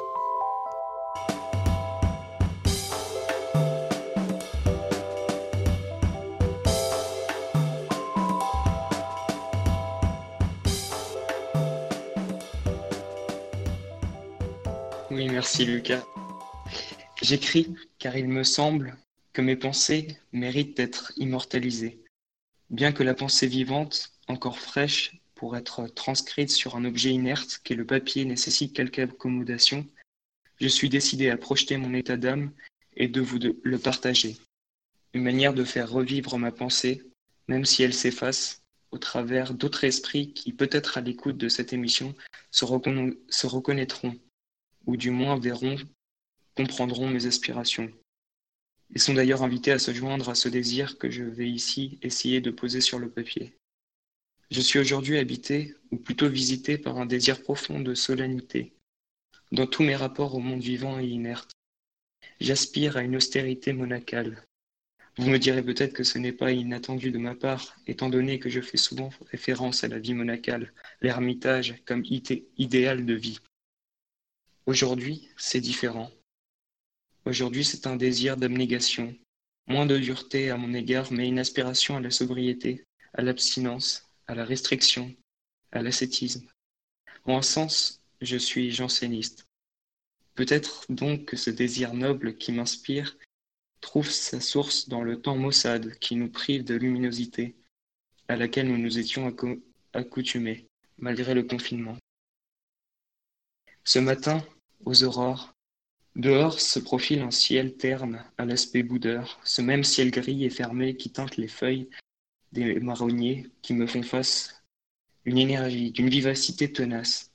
Merci 15.59 15.73
Lucas. 15.73 16.05
J'écris 17.23 17.75
car 17.99 18.15
il 18.15 18.29
me 18.29 18.45
semble 18.45 18.95
que 19.33 19.41
mes 19.41 19.57
pensées 19.57 20.19
méritent 20.31 20.77
d'être 20.77 21.15
immortalisées. 21.17 21.99
Bien 22.69 22.93
que 22.93 23.03
la 23.03 23.15
pensée 23.15 23.47
vivante, 23.47 24.13
encore 24.29 24.59
fraîche, 24.59 25.19
pour 25.35 25.57
être 25.57 25.87
transcrite 25.87 26.51
sur 26.51 26.77
un 26.77 26.85
objet 26.85 27.09
inerte 27.09 27.63
qu'est 27.65 27.75
le 27.75 27.87
papier 27.87 28.27
nécessite 28.27 28.77
quelque 28.77 29.01
accommodation, 29.01 29.87
je 30.61 30.69
suis 30.69 30.91
décidé 30.91 31.31
à 31.31 31.39
projeter 31.39 31.79
mon 31.79 31.95
état 31.95 32.19
d'âme 32.19 32.53
et 32.95 33.09
de 33.09 33.23
vous 33.23 33.39
le 33.39 33.79
partager. 33.79 34.37
Une 35.15 35.23
manière 35.23 35.55
de 35.55 35.65
faire 35.65 35.91
revivre 35.91 36.37
ma 36.37 36.53
pensée, 36.53 37.03
même 37.49 37.65
si 37.65 37.83
elle 37.83 37.95
s'efface, 37.95 38.61
au 38.91 38.99
travers 38.99 39.55
d'autres 39.55 39.85
esprits 39.85 40.35
qui, 40.35 40.53
peut-être 40.53 40.99
à 40.99 41.01
l'écoute 41.01 41.39
de 41.39 41.49
cette 41.49 41.73
émission, 41.73 42.15
se, 42.51 42.67
se 43.31 43.47
reconnaîtront 43.47 44.19
ou 44.87 44.97
du 44.97 45.11
moins 45.11 45.39
verront, 45.39 45.77
comprendront 46.57 47.09
mes 47.09 47.27
aspirations. 47.27 47.91
Ils 48.95 49.01
sont 49.01 49.15
d'ailleurs 49.15 49.43
invités 49.43 49.73
à 49.73 49.79
se 49.79 49.93
joindre 49.93 50.29
à 50.29 50.35
ce 50.35 50.49
désir 50.49 50.97
que 50.99 51.11
je 51.11 51.25
vais 51.25 51.49
ici 51.49 51.99
essayer 52.03 52.41
de 52.41 52.51
poser 52.51 52.81
sur 52.81 52.99
le 52.99 53.11
papier. 53.11 53.57
Je 54.51 54.61
suis 54.61 54.79
aujourd'hui 54.79 55.19
habité, 55.19 55.75
ou 55.91 55.97
plutôt 55.97 56.29
visité 56.29 56.79
par 56.79 56.99
un 56.99 57.07
désir 57.07 57.43
profond 57.43 57.81
de 57.81 57.95
solennité, 57.95 58.75
dans 59.51 59.67
tous 59.67 59.83
mes 59.83 59.97
rapports 59.97 60.37
au 60.37 60.41
monde 60.41 60.63
vivant 60.63 61.01
et 61.01 61.07
inerte. 61.07 61.51
J'aspire 62.41 62.97
à 62.97 63.03
une 63.03 63.17
austérité 63.17 63.73
monacale. 63.73 64.45
Vous 65.19 65.31
me 65.31 65.39
direz 65.39 65.65
peut-être 65.65 65.95
que 65.95 66.05
ce 66.05 66.19
n'est 66.19 66.33
pas 66.33 66.53
inattendu 66.53 67.11
de 67.11 67.19
ma 67.19 67.35
part, 67.35 67.77
étant 67.87 68.09
donné 68.09 68.39
que 68.39 68.51
je 68.51 68.61
fais 68.61 68.77
souvent 68.77 69.11
référence 69.31 69.83
à 69.83 69.89
la 69.89 69.99
vie 69.99 70.15
monacale, 70.15 70.73
l'ermitage 71.01 71.83
comme 71.87 72.05
idéal 72.05 73.05
de 73.05 73.15
vie. 73.15 73.41
Aujourd'hui, 74.67 75.29
c'est 75.37 75.61
différent. 75.61 76.11
Aujourd'hui, 77.25 77.65
c'est 77.65 77.87
un 77.87 77.95
désir 77.95 78.37
d'abnégation, 78.37 79.17
moins 79.69 79.87
de 79.87 79.97
dureté 79.97 80.51
à 80.51 80.57
mon 80.57 80.75
égard, 80.75 81.13
mais 81.13 81.29
une 81.29 81.39
aspiration 81.39 81.97
à 81.97 82.01
la 82.01 82.11
sobriété, 82.11 82.85
à 83.15 83.23
l'abstinence, 83.23 84.11
à 84.27 84.35
la 84.35 84.45
restriction, 84.45 85.15
à 85.71 85.83
l'ascétisme. 85.83 86.49
En 87.27 87.39
un 87.39 87.43
sens, 87.43 88.03
je 88.21 88.37
suis 88.37 88.73
janséniste. 88.73 89.47
Peut-être 90.35 90.85
donc 90.89 91.27
que 91.27 91.37
ce 91.37 91.51
désir 91.51 91.95
noble 91.95 92.37
qui 92.37 92.51
m'inspire 92.51 93.17
trouve 93.81 94.11
sa 94.11 94.41
source 94.41 94.89
dans 94.89 95.05
le 95.05 95.23
temps 95.23 95.37
maussade 95.37 95.97
qui 96.01 96.17
nous 96.17 96.29
prive 96.29 96.65
de 96.65 96.75
luminosité, 96.75 97.55
à 98.27 98.35
laquelle 98.35 98.67
nous 98.67 98.79
nous 98.79 98.99
étions 98.99 99.33
accoutumés, 99.93 100.67
malgré 100.99 101.35
le 101.35 101.45
confinement. 101.45 101.97
Ce 103.85 104.01
matin, 104.01 104.45
aux 104.85 105.05
aurores. 105.05 105.55
Dehors 106.15 106.61
se 106.61 106.79
profile 106.79 107.21
un 107.21 107.31
ciel 107.31 107.77
terne 107.77 108.25
à 108.39 108.45
l'aspect 108.45 108.83
boudeur, 108.83 109.39
ce 109.45 109.61
même 109.61 109.85
ciel 109.85 110.11
gris 110.11 110.45
et 110.45 110.51
fermé 110.51 110.97
qui 110.97 111.11
teinte 111.11 111.37
les 111.37 111.49
feuilles 111.49 111.89
des 112.53 112.81
marronniers 112.81 113.51
qui 113.63 113.75
me 113.75 113.87
font 113.87 114.03
face. 114.03 114.63
Une 115.25 115.39
énergie, 115.39 115.91
d'une 115.91 116.09
vivacité 116.09 116.73
tenace. 116.73 117.33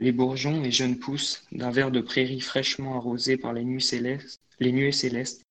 Les 0.00 0.10
bourgeons 0.10 0.64
et 0.64 0.72
jeunes 0.72 0.98
pousses 0.98 1.44
d'un 1.52 1.70
verre 1.70 1.92
de 1.92 2.00
prairie 2.00 2.40
fraîchement 2.40 2.96
arrosé 2.96 3.36
par 3.36 3.52
les 3.52 3.64
nuées 3.64 3.80
célestes, 3.80 4.40
célestes 4.58 5.42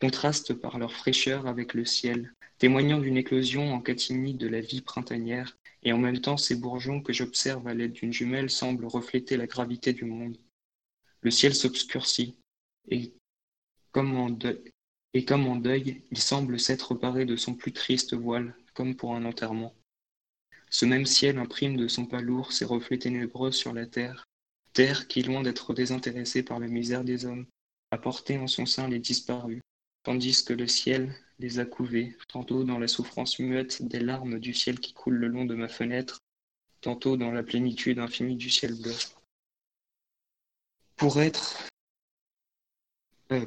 contrastent 0.00 0.54
par 0.54 0.78
leur 0.78 0.92
fraîcheur 0.92 1.46
avec 1.46 1.74
le 1.74 1.84
ciel, 1.84 2.34
témoignant 2.58 2.98
d'une 2.98 3.16
éclosion 3.16 3.72
en 3.72 3.80
catimini 3.80 4.34
de 4.34 4.46
la 4.48 4.60
vie 4.60 4.82
printanière 4.82 5.56
et 5.88 5.92
en 5.94 5.98
même 5.98 6.20
temps 6.20 6.36
ces 6.36 6.54
bourgeons 6.54 7.00
que 7.00 7.14
j'observe 7.14 7.66
à 7.66 7.72
l'aide 7.72 7.92
d'une 7.92 8.12
jumelle 8.12 8.50
semblent 8.50 8.84
refléter 8.84 9.38
la 9.38 9.46
gravité 9.46 9.94
du 9.94 10.04
monde. 10.04 10.36
le 11.22 11.30
ciel 11.30 11.54
s'obscurcit, 11.54 12.36
et 12.90 13.14
comme 13.90 14.14
en 14.14 14.28
deuil, 14.28 16.02
il 16.10 16.18
semble 16.18 16.60
s'être 16.60 16.94
paré 16.94 17.24
de 17.24 17.36
son 17.36 17.54
plus 17.54 17.72
triste 17.72 18.12
voile, 18.12 18.54
comme 18.74 18.96
pour 18.96 19.14
un 19.14 19.24
enterrement. 19.24 19.74
Ce 20.68 20.84
même 20.84 21.06
ciel 21.06 21.38
imprime 21.38 21.78
de 21.78 21.88
son 21.88 22.04
pas 22.04 22.20
lourd 22.20 22.52
ses 22.52 22.66
reflets 22.66 22.98
ténébreux 22.98 23.50
sur 23.50 23.72
la 23.72 23.86
terre, 23.86 24.26
terre 24.74 25.08
qui, 25.08 25.22
loin 25.22 25.42
d'être 25.42 25.72
désintéressée 25.72 26.42
par 26.42 26.58
la 26.58 26.68
misère 26.68 27.02
des 27.02 27.24
hommes, 27.24 27.46
a 27.92 27.96
porté 27.96 28.36
en 28.36 28.46
son 28.46 28.66
sein 28.66 28.88
les 28.88 28.98
disparus, 28.98 29.62
tandis 30.02 30.44
que 30.44 30.52
le 30.52 30.66
ciel 30.66 31.14
les 31.38 31.58
a 31.58 31.64
couvés, 31.64 32.16
tantôt 32.28 32.64
dans 32.64 32.78
la 32.78 32.88
souffrance 32.88 33.38
muette 33.38 33.82
des 33.82 34.00
larmes 34.00 34.38
du 34.38 34.54
ciel 34.54 34.80
qui 34.80 34.92
coule 34.92 35.14
le 35.14 35.28
long 35.28 35.44
de 35.44 35.54
ma 35.54 35.68
fenêtre, 35.68 36.18
tantôt 36.80 37.16
dans 37.16 37.30
la 37.30 37.42
plénitude 37.42 37.98
infinie 37.98 38.36
du 38.36 38.50
ciel 38.50 38.74
bleu. 38.80 38.94
Pour 40.96 41.20
être... 41.20 41.68
Euh, 43.32 43.46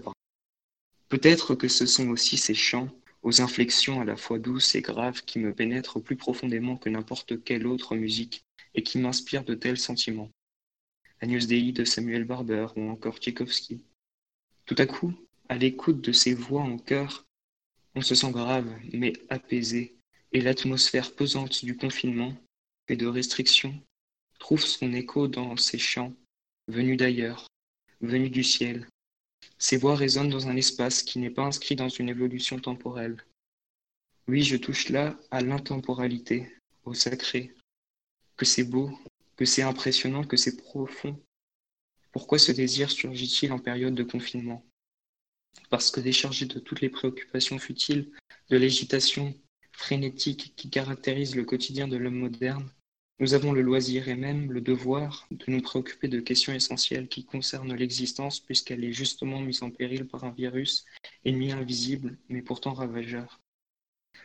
Peut-être 1.09 1.55
que 1.55 1.67
ce 1.67 1.85
sont 1.85 2.07
aussi 2.07 2.37
ces 2.37 2.53
chants, 2.53 2.87
aux 3.21 3.41
inflexions 3.41 3.99
à 3.99 4.05
la 4.05 4.15
fois 4.15 4.39
douces 4.39 4.75
et 4.75 4.81
graves, 4.81 5.23
qui 5.23 5.39
me 5.39 5.53
pénètrent 5.53 5.99
plus 5.99 6.15
profondément 6.15 6.77
que 6.77 6.87
n'importe 6.87 7.43
quelle 7.43 7.67
autre 7.67 7.95
musique 7.95 8.45
et 8.73 8.83
qui 8.83 8.97
m'inspirent 8.97 9.43
de 9.43 9.53
tels 9.53 9.77
sentiments. 9.77 10.31
Agnès 11.19 11.45
Dei 11.47 11.73
de 11.73 11.83
Samuel 11.83 12.23
Barber 12.23 12.67
ou 12.77 12.89
encore 12.89 13.17
Tchaïkovski. 13.17 13.83
Tout 14.65 14.75
à 14.77 14.85
coup, 14.85 15.13
à 15.51 15.55
l'écoute 15.55 15.99
de 15.99 16.13
ces 16.13 16.33
voix 16.33 16.61
en 16.61 16.77
chœur, 16.77 17.25
on 17.93 18.01
se 18.01 18.15
sent 18.15 18.31
grave 18.31 18.73
mais 18.93 19.11
apaisé, 19.27 19.97
et 20.31 20.39
l'atmosphère 20.39 21.13
pesante 21.13 21.65
du 21.65 21.75
confinement 21.75 22.33
et 22.87 22.95
de 22.95 23.05
restrictions 23.05 23.77
trouve 24.39 24.63
son 24.63 24.93
écho 24.93 25.27
dans 25.27 25.57
ces 25.57 25.77
chants 25.77 26.13
venus 26.69 26.95
d'ailleurs, 26.95 27.47
venus 27.99 28.31
du 28.31 28.45
ciel, 28.45 28.87
ces 29.57 29.75
voix 29.75 29.97
résonnent 29.97 30.29
dans 30.29 30.47
un 30.47 30.55
espace 30.55 31.03
qui 31.03 31.19
n'est 31.19 31.29
pas 31.29 31.43
inscrit 31.43 31.75
dans 31.75 31.89
une 31.89 32.07
évolution 32.07 32.57
temporelle. 32.57 33.21
Oui, 34.29 34.43
je 34.43 34.55
touche 34.55 34.87
là 34.87 35.19
à 35.31 35.41
l'intemporalité, 35.41 36.49
au 36.85 36.93
sacré. 36.93 37.53
Que 38.37 38.45
c'est 38.45 38.63
beau, 38.63 38.97
que 39.35 39.43
c'est 39.43 39.63
impressionnant, 39.63 40.23
que 40.23 40.37
c'est 40.37 40.55
profond. 40.55 41.21
Pourquoi 42.13 42.39
ce 42.39 42.53
désir 42.53 42.89
surgit-il 42.89 43.51
en 43.51 43.59
période 43.59 43.95
de 43.95 44.03
confinement? 44.03 44.65
Parce 45.69 45.91
que 45.91 45.99
déchargé 45.99 46.45
de 46.45 46.59
toutes 46.59 46.81
les 46.81 46.89
préoccupations 46.89 47.59
futiles, 47.59 48.11
de 48.49 48.57
l'agitation 48.57 49.33
frénétique 49.71 50.53
qui 50.55 50.69
caractérise 50.69 51.35
le 51.35 51.43
quotidien 51.43 51.87
de 51.87 51.97
l'homme 51.97 52.19
moderne, 52.19 52.69
nous 53.19 53.35
avons 53.35 53.51
le 53.53 53.61
loisir 53.61 54.07
et 54.09 54.15
même 54.15 54.51
le 54.51 54.61
devoir 54.61 55.27
de 55.29 55.45
nous 55.47 55.61
préoccuper 55.61 56.07
de 56.07 56.19
questions 56.19 56.53
essentielles 56.53 57.07
qui 57.07 57.23
concernent 57.23 57.75
l'existence 57.75 58.39
puisqu'elle 58.39 58.83
est 58.83 58.93
justement 58.93 59.39
mise 59.39 59.61
en 59.61 59.69
péril 59.69 60.07
par 60.07 60.23
un 60.23 60.31
virus, 60.31 60.85
ennemi 61.23 61.51
invisible 61.51 62.17
mais 62.29 62.41
pourtant 62.41 62.73
ravageur. 62.73 63.39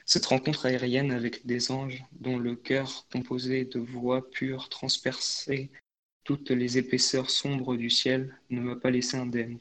Cette 0.07 0.27
rencontre 0.27 0.67
aérienne 0.67 1.11
avec 1.11 1.45
des 1.47 1.71
anges 1.71 2.05
dont 2.13 2.39
le 2.39 2.57
cœur 2.57 3.07
composé 3.13 3.65
de 3.65 3.79
voix 3.79 4.31
pures 4.31 4.69
transperçait 4.69 5.71
toutes 6.25 6.51
les 6.51 6.79
épaisseurs 6.79 7.31
sombres 7.31 7.77
du 7.77 7.91
ciel 7.91 8.41
ne 8.51 8.61
m'a 8.61 8.77
pas 8.77 8.91
laissé 8.91 9.17
indemne. 9.17 9.59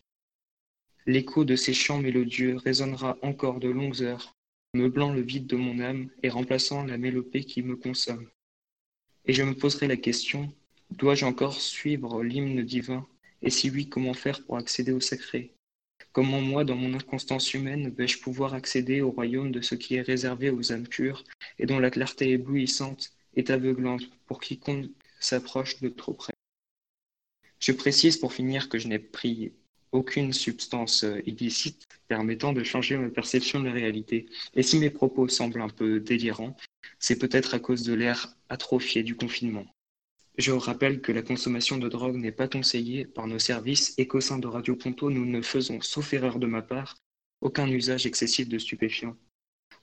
L'écho 1.07 1.45
de 1.45 1.55
ces 1.55 1.73
chants 1.73 1.99
mélodieux 1.99 2.55
résonnera 2.57 3.17
encore 3.21 3.59
de 3.59 3.69
longues 3.69 4.01
heures, 4.01 4.35
meublant 4.73 5.13
le 5.13 5.21
vide 5.21 5.45
de 5.45 5.55
mon 5.55 5.79
âme 5.79 6.09
et 6.23 6.29
remplaçant 6.29 6.83
la 6.83 6.97
mélopée 6.97 7.43
qui 7.43 7.61
me 7.61 7.75
consomme. 7.75 8.27
Et 9.25 9.33
je 9.33 9.43
me 9.43 9.53
poserai 9.53 9.87
la 9.87 9.97
question, 9.97 10.51
dois-je 10.89 11.25
encore 11.25 11.61
suivre 11.61 12.23
l'hymne 12.23 12.63
divin? 12.63 13.07
Et 13.43 13.51
si 13.51 13.69
oui, 13.69 13.87
comment 13.87 14.15
faire 14.15 14.43
pour 14.45 14.57
accéder 14.57 14.93
au 14.93 14.99
sacré? 14.99 15.53
Comment 16.11 16.41
moi, 16.41 16.63
dans 16.63 16.75
mon 16.75 16.95
inconstance 16.95 17.53
humaine, 17.53 17.93
vais-je 17.95 18.19
pouvoir 18.19 18.55
accéder 18.55 19.01
au 19.01 19.11
royaume 19.11 19.51
de 19.51 19.61
ce 19.61 19.75
qui 19.75 19.95
est 19.95 20.01
réservé 20.01 20.49
aux 20.49 20.71
âmes 20.71 20.87
pures 20.87 21.23
et 21.59 21.67
dont 21.67 21.77
la 21.77 21.91
clarté 21.91 22.31
éblouissante 22.31 23.11
est 23.35 23.51
aveuglante 23.51 24.09
pour 24.25 24.39
quiconque 24.39 24.89
s'approche 25.19 25.81
de 25.81 25.89
trop 25.89 26.13
près? 26.13 26.33
Je 27.59 27.73
précise 27.73 28.17
pour 28.17 28.33
finir 28.33 28.69
que 28.69 28.79
je 28.79 28.87
n'ai 28.87 28.99
pris 28.99 29.53
aucune 29.95 30.33
substance 30.33 31.05
illicite 31.25 31.87
permettant 32.07 32.53
de 32.53 32.63
changer 32.63 32.97
ma 32.97 33.09
perception 33.09 33.59
de 33.59 33.65
la 33.65 33.73
réalité. 33.73 34.27
Et 34.55 34.63
si 34.63 34.77
mes 34.79 34.89
propos 34.89 35.27
semblent 35.27 35.61
un 35.61 35.69
peu 35.69 35.99
délirants, 35.99 36.55
c'est 36.99 37.17
peut-être 37.17 37.53
à 37.53 37.59
cause 37.59 37.83
de 37.83 37.93
l'air 37.93 38.35
atrophié 38.49 39.03
du 39.03 39.15
confinement. 39.15 39.65
Je 40.37 40.51
rappelle 40.51 41.01
que 41.01 41.13
la 41.13 41.21
consommation 41.21 41.77
de 41.77 41.87
drogue 41.87 42.17
n'est 42.17 42.31
pas 42.31 42.49
conseillée 42.49 43.05
par 43.05 43.25
nos 43.25 43.39
services 43.39 43.93
et 43.97 44.05
qu'au 44.05 44.19
sein 44.19 44.37
de 44.37 44.47
Radio 44.47 44.75
Ponto, 44.75 45.09
nous 45.09 45.25
ne 45.25 45.41
faisons, 45.41 45.79
sauf 45.81 46.13
erreur 46.13 46.39
de 46.39 46.47
ma 46.47 46.61
part, 46.61 46.97
aucun 47.41 47.67
usage 47.67 48.05
excessif 48.05 48.49
de 48.49 48.57
stupéfiants. 48.57 49.15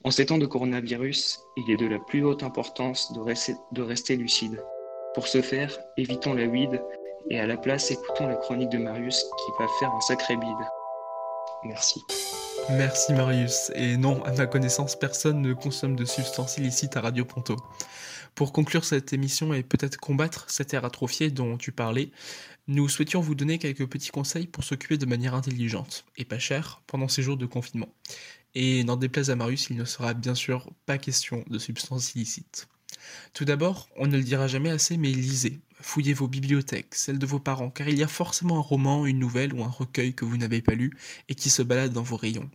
En 0.05 0.11
ces 0.11 0.27
temps 0.27 0.39
de 0.39 0.47
coronavirus, 0.47 1.41
il 1.57 1.71
est 1.71 1.77
de 1.77 1.87
la 1.87 1.99
plus 1.99 2.25
haute 2.25 2.43
importance 2.43 3.13
de 3.13 3.81
rester 3.83 4.17
lucide. 4.17 4.63
Pour 5.15 5.27
ce 5.27 5.41
faire, 5.43 5.79
évitons 5.97 6.35
la 6.35 6.47
weed 6.47 6.83
et 7.31 7.41
à 7.41 7.47
la 7.47 7.57
place 7.57 7.91
écoutons 7.91 8.27
la 8.27 8.37
chronique 8.37 8.71
de 8.71 8.79
Marius 8.79 9.19
qui 9.23 9.53
va 9.63 9.69
faire 9.79 9.91
un 9.91 10.01
sacré 10.01 10.37
bide. 10.37 10.51
Merci. 11.65 12.01
Merci 12.71 13.13
Marius. 13.13 13.71
Et 13.75 13.97
non, 13.97 14.23
à 14.25 14.33
ma 14.33 14.47
connaissance, 14.47 14.97
personne 14.97 15.43
ne 15.43 15.53
consomme 15.53 15.97
de 15.97 16.05
substances 16.05 16.59
illicites 16.59 16.97
à 16.97 17.01
Radio 17.01 17.25
Ponto. 17.25 17.57
Pour 18.35 18.53
conclure 18.53 18.85
cette 18.85 19.13
émission 19.13 19.53
et 19.53 19.63
peut-être 19.63 19.99
combattre 19.99 20.47
cet 20.49 20.73
air 20.73 20.85
atrophié 20.85 21.31
dont 21.31 21.59
tu 21.59 21.71
parlais, 21.71 22.11
nous 22.69 22.89
souhaitions 22.89 23.21
vous 23.21 23.35
donner 23.35 23.59
quelques 23.59 23.87
petits 23.87 24.11
conseils 24.11 24.47
pour 24.47 24.65
s'occuper 24.65 24.97
de 24.97 25.07
manière 25.07 25.35
intelligente 25.35 26.05
et 26.17 26.25
pas 26.25 26.39
cher 26.39 26.83
pendant 26.87 27.09
ces 27.09 27.23
jours 27.23 27.37
de 27.37 27.47
confinement. 27.47 27.89
Et 28.55 28.85
n'en 28.85 28.97
déplaise 28.97 29.31
à 29.31 29.37
Marius, 29.37 29.69
il 29.71 29.77
ne 29.77 29.85
sera 29.85 30.15
bien 30.15 30.35
sûr 30.35 30.71
pas 30.87 30.99
question 30.99 31.45
de 31.49 31.59
substances 31.59 32.15
illicites. 32.15 32.69
Tout 33.35 33.45
d'abord, 33.45 33.89
on 33.97 34.07
ne 34.07 34.17
le 34.17 34.23
dira 34.23 34.47
jamais 34.47 34.71
assez, 34.71 34.97
mais 34.97 35.11
lisez. 35.11 35.61
Fouillez 35.81 36.13
vos 36.13 36.29
bibliothèques, 36.29 36.95
celles 36.95 37.19
de 37.19 37.27
vos 37.27 37.41
parents, 37.41 37.71
car 37.71 37.89
il 37.89 37.99
y 37.99 38.03
a 38.03 38.09
forcément 38.09 38.59
un 38.59 38.63
roman, 38.63 39.07
une 39.07 39.19
nouvelle 39.19 39.53
ou 39.53 39.65
un 39.65 39.69
recueil 39.69 40.15
que 40.15 40.25
vous 40.25 40.37
n'avez 40.37 40.63
pas 40.63 40.75
lu 40.75 40.97
et 41.29 41.35
qui 41.35 41.51
se 41.51 41.63
balade 41.63 41.93
dans 41.93 42.03
vos 42.03 42.17
rayons. 42.17 42.51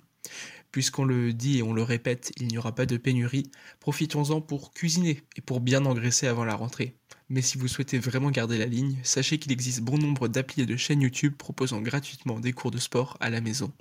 Puisqu'on 0.71 1.05
le 1.05 1.33
dit 1.33 1.59
et 1.59 1.63
on 1.63 1.73
le 1.73 1.83
répète, 1.83 2.31
il 2.37 2.47
n'y 2.47 2.57
aura 2.57 2.75
pas 2.75 2.85
de 2.85 2.97
pénurie, 2.97 3.51
profitons-en 3.79 4.41
pour 4.41 4.71
cuisiner 4.71 5.23
et 5.35 5.41
pour 5.41 5.59
bien 5.59 5.85
engraisser 5.85 6.27
avant 6.27 6.45
la 6.45 6.55
rentrée. 6.55 6.95
Mais 7.29 7.41
si 7.41 7.57
vous 7.57 7.67
souhaitez 7.67 7.99
vraiment 7.99 8.31
garder 8.31 8.57
la 8.57 8.65
ligne, 8.65 8.97
sachez 9.03 9.39
qu'il 9.39 9.51
existe 9.51 9.81
bon 9.81 9.97
nombre 9.97 10.27
d'applis 10.27 10.63
et 10.63 10.65
de 10.65 10.77
chaînes 10.77 11.01
YouTube 11.01 11.35
proposant 11.37 11.81
gratuitement 11.81 12.39
des 12.39 12.53
cours 12.53 12.71
de 12.71 12.77
sport 12.77 13.17
à 13.19 13.29
la 13.29 13.41
maison. 13.41 13.73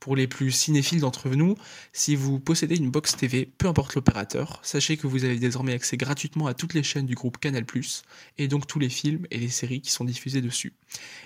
Pour 0.00 0.16
les 0.16 0.26
plus 0.26 0.50
cinéphiles 0.50 1.00
d'entre 1.00 1.28
nous, 1.30 1.56
si 1.92 2.16
vous 2.16 2.38
possédez 2.38 2.76
une 2.76 2.90
box 2.90 3.16
TV, 3.16 3.50
peu 3.58 3.66
importe 3.66 3.94
l'opérateur, 3.94 4.60
sachez 4.62 4.96
que 4.96 5.06
vous 5.06 5.24
avez 5.24 5.38
désormais 5.38 5.72
accès 5.72 5.96
gratuitement 5.96 6.46
à 6.46 6.54
toutes 6.54 6.74
les 6.74 6.82
chaînes 6.82 7.06
du 7.06 7.14
groupe 7.14 7.38
Canal+, 7.38 7.64
et 8.38 8.48
donc 8.48 8.66
tous 8.66 8.78
les 8.78 8.88
films 8.88 9.26
et 9.30 9.38
les 9.38 9.48
séries 9.48 9.80
qui 9.80 9.90
sont 9.90 10.04
diffusés 10.04 10.40
dessus. 10.40 10.72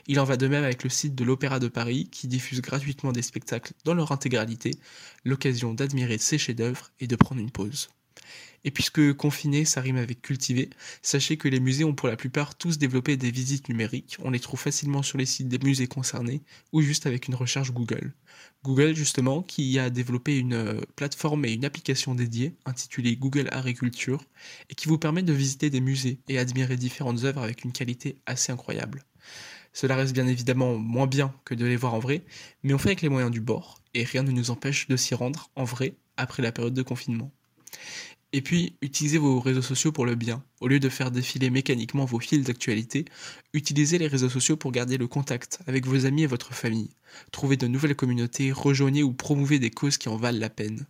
Il 0.07 0.21
en 0.21 0.25
va 0.25 0.37
de 0.37 0.49
même 0.49 0.65
avec 0.65 0.85
le 0.85 0.91
site 0.91 1.15
de 1.15 1.25
l'Opéra 1.25 1.59
de 1.59 1.69
Paris, 1.69 2.09
qui 2.11 2.29
diffuse 2.29 2.61
gratuitement 2.61 3.13
des 3.13 3.23
spectacles 3.23 3.73
dans 3.85 3.95
leur 3.95 4.13
intégralité, 4.13 4.73
l'occasion 5.25 5.75
d'admirer 5.75 6.19
ses 6.19 6.39
chefs-d'œuvre 6.39 6.91
et 7.01 7.07
de 7.07 7.17
prendre 7.17 7.41
une 7.41 7.51
pause. 7.51 7.91
Et 8.65 8.71
puisque 8.71 9.15
confiné, 9.15 9.65
ça 9.65 9.81
rime 9.81 9.97
avec 9.97 10.21
cultiver, 10.21 10.69
sachez 11.01 11.37
que 11.39 11.49
les 11.49 11.61
musées 11.61 11.85
ont 11.85 11.95
pour 11.95 12.09
la 12.09 12.17
plupart 12.17 12.55
tous 12.55 12.77
développé 12.79 13.17
des 13.17 13.31
visites 13.31 13.69
numériques. 13.69 14.19
On 14.23 14.31
les 14.31 14.41
trouve 14.41 14.61
facilement 14.61 15.03
sur 15.03 15.17
les 15.17 15.27
sites 15.27 15.49
des 15.49 15.59
musées 15.59 15.87
concernés 15.87 16.43
ou 16.73 16.83
juste 16.83 17.07
avec 17.07 17.29
une 17.29 17.35
recherche 17.35 17.73
Google. 17.73 18.13
Google, 18.63 18.95
justement, 18.95 19.43
qui 19.43 19.79
a 19.79 19.89
développé 19.89 20.37
une 20.37 20.53
euh, 20.53 20.81
plateforme 20.95 21.47
et 21.47 21.53
une 21.53 21.65
application 21.65 22.15
dédiée 22.15 22.55
intitulée 22.67 23.17
Google 23.17 23.49
Agriculture 23.51 24.23
et 24.69 24.75
qui 24.75 24.89
vous 24.89 24.99
permet 24.99 25.23
de 25.23 25.33
visiter 25.33 25.71
des 25.71 25.81
musées 25.81 26.19
et 26.29 26.39
admirer 26.39 26.77
différentes 26.77 27.25
œuvres 27.25 27.43
avec 27.43 27.65
une 27.65 27.73
qualité 27.73 28.19
assez 28.27 28.53
incroyable. 28.53 29.05
Cela 29.73 29.97
reste 29.97 30.13
bien 30.13 30.27
évidemment 30.27 30.77
moins 30.77 31.07
bien 31.07 31.33
que 31.45 31.55
de 31.55 31.65
les 31.65 31.77
voir 31.77 31.95
en 31.95 32.01
vrai, 32.01 32.25
mais 32.63 32.75
on 32.75 32.79
fait 32.79 32.89
avec 32.89 33.03
les 33.03 33.09
moyens 33.09 33.31
du 33.31 33.41
bord 33.41 33.81
et 33.95 34.05
rien 34.05 34.23
ne 34.23 34.33
nous 34.33 34.51
empêche 34.51 34.89
de 34.89 34.97
s'y 34.97 35.15
rendre 35.15 35.51
en 35.57 35.65
vrai 35.65 35.95
après 36.17 36.43
la 36.43 36.53
période 36.53 36.75
de 36.75 36.83
confinement. 36.83 37.31
Et 38.33 38.43
puis, 38.43 38.77
utilisez 38.81 39.19
vos 39.19 39.41
réseaux 39.41 39.63
sociaux 39.63 39.91
pour 39.91 40.07
le 40.07 40.15
bien. 40.15 40.45
Au 40.61 40.69
lieu 40.69 40.79
de 40.79 40.89
faire 40.89 41.11
défiler 41.11 41.51
mécaniquement 41.51 42.05
vos 42.05 42.21
fils 42.21 42.45
d'actualité, 42.45 43.05
utilisez 43.55 43.99
les 43.99 44.07
réseaux 44.07 44.29
sociaux 44.29 44.57
pour 44.57 44.71
garder 44.71 44.99
le 44.99 45.09
contact 45.09 45.59
avec 45.67 45.87
vos 45.87 46.07
amis 46.07 46.23
et 46.23 46.29
votre 46.29 46.55
famille. 46.55 46.91
Trouvez 47.33 47.57
de 47.57 47.67
nouvelles 47.67 47.97
communautés, 47.97 48.53
rejoignez 48.53 49.03
ou 49.03 49.13
promouvez 49.13 49.59
des 49.59 49.71
causes 49.71 49.99
qui 49.99 50.09
en 50.09 50.17
valent 50.17 50.39
la 50.39 50.51
peine. 50.51 50.87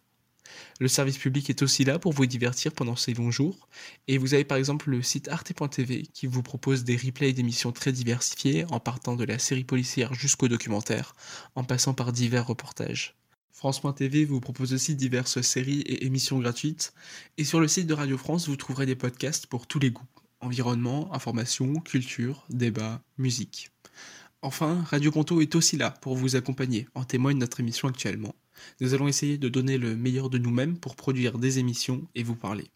Le 0.81 0.89
service 0.89 1.17
public 1.17 1.49
est 1.49 1.63
aussi 1.63 1.85
là 1.85 1.99
pour 1.99 2.13
vous 2.13 2.27
divertir 2.27 2.73
pendant 2.73 2.97
ces 2.97 3.15
longs 3.15 3.31
jours, 3.31 3.69
et 4.09 4.19
vous 4.19 4.35
avez 4.35 4.45
par 4.45 4.59
exemple 4.59 4.91
le 4.91 5.03
site 5.03 5.29
arte.tv 5.29 6.03
qui 6.13 6.27
vous 6.27 6.43
propose 6.43 6.85
des 6.85 6.97
replays 6.97 7.33
d'émissions 7.33 7.73
très 7.73 7.93
diversifiées 7.93 8.67
en 8.71 8.81
partant 8.81 9.17
de 9.17 9.25
la 9.25 9.39
série 9.39 9.65
policière 9.65 10.13
jusqu'au 10.13 10.49
documentaire, 10.49 11.15
en 11.55 11.65
passant 11.65 11.95
par 11.95 12.13
divers 12.13 12.47
reportages. 12.47 13.20
France.tv 13.61 14.25
vous 14.25 14.41
propose 14.41 14.73
aussi 14.73 14.95
diverses 14.95 15.43
séries 15.43 15.83
et 15.83 16.07
émissions 16.07 16.39
gratuites. 16.39 16.95
Et 17.37 17.45
sur 17.45 17.61
le 17.61 17.69
site 17.69 17.87
de 17.87 17.93
Radio 17.93 18.17
France, 18.17 18.49
vous 18.49 18.57
trouverez 18.57 18.87
des 18.87 18.97
podcasts 18.97 19.47
pour 19.47 19.67
tous 19.67 19.79
les 19.79 19.91
goûts. 19.91 20.07
Environnement, 20.41 21.13
information, 21.13 21.75
culture, 21.75 22.47
débat, 22.49 23.03
musique. 23.19 23.71
Enfin, 24.41 24.83
Radio 24.89 25.11
Ponto 25.11 25.43
est 25.43 25.55
aussi 25.55 25.77
là 25.77 25.91
pour 25.91 26.17
vous 26.17 26.37
accompagner, 26.37 26.89
en 26.95 27.05
témoigne 27.05 27.37
notre 27.37 27.61
émission 27.61 27.87
actuellement. 27.87 28.35
Nous 28.81 28.95
allons 28.95 29.09
essayer 29.09 29.37
de 29.37 29.51
donner 29.51 29.77
le 29.77 29.95
meilleur 29.95 30.31
de 30.31 30.39
nous-mêmes 30.39 30.79
pour 30.79 30.97
produire 30.97 31.37
des 31.37 31.59
émissions 31.59 32.09
et 32.15 32.23
vous 32.23 32.37
parler. 32.37 32.69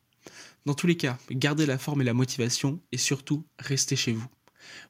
Dans 0.67 0.75
tous 0.75 0.87
les 0.87 0.99
cas, 0.99 1.17
gardez 1.31 1.65
la 1.65 1.79
forme 1.79 2.03
et 2.03 2.05
la 2.05 2.13
motivation 2.13 2.79
et 2.93 2.99
surtout, 2.99 3.47
restez 3.59 3.97
chez 3.97 4.13
vous. 4.13 4.29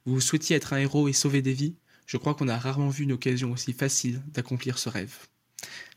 Vous 0.07 0.21
souhaitiez 0.21 0.57
être 0.57 0.73
un 0.73 0.79
héros 0.79 1.07
et 1.07 1.13
sauver 1.13 1.41
des 1.41 1.55
vies? 1.55 1.77
Je 2.05 2.17
crois 2.17 2.35
qu'on 2.35 2.49
a 2.49 2.59
rarement 2.59 2.89
vu 2.89 3.05
une 3.05 3.13
occasion 3.13 3.53
aussi 3.53 3.73
facile 3.73 4.25
d'accomplir 4.33 4.77
ce 4.79 4.89
rêve. 4.89 5.15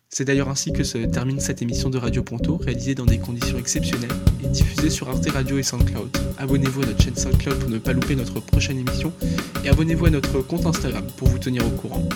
C'est 0.10 0.24
d'ailleurs 0.24 0.50
ainsi 0.50 0.72
que 0.72 0.84
se 0.84 0.98
termine 0.98 1.40
cette 1.40 1.62
émission 1.62 1.90
de 1.90 1.98
Radio 1.98 2.24
Ponto, 2.24 2.58
réalisée 2.58 2.96
dans 2.96 3.06
des 3.06 3.20
conditions 3.20 3.58
exceptionnelles 3.58 4.10
et 4.44 4.48
diffusée 4.48 4.90
sur 4.90 5.10
Arte 5.10 5.30
Radio 5.30 5.58
et 5.58 5.64
SoundCloud. 5.64 6.10
Abonnez-vous 6.38 6.84
à 6.84 6.86
notre 6.86 7.04
chaîne 7.04 7.16
SoundCloud 7.16 7.60
pour 7.60 7.70
ne 7.70 7.78
pas 7.78 7.94
louper 7.94 8.16
notre 8.16 8.40
prochaine 8.40 8.80
émission 8.80 9.12
et 9.64 9.70
abonnez-vous 9.70 10.06
à 10.06 10.10
notre 10.10 10.42
compte 10.42 10.66
Instagram 10.66 11.06
pour 11.18 11.28
vous 11.28 11.40
tenir 11.40 11.66
au 11.66 11.72
courant. 11.72 12.08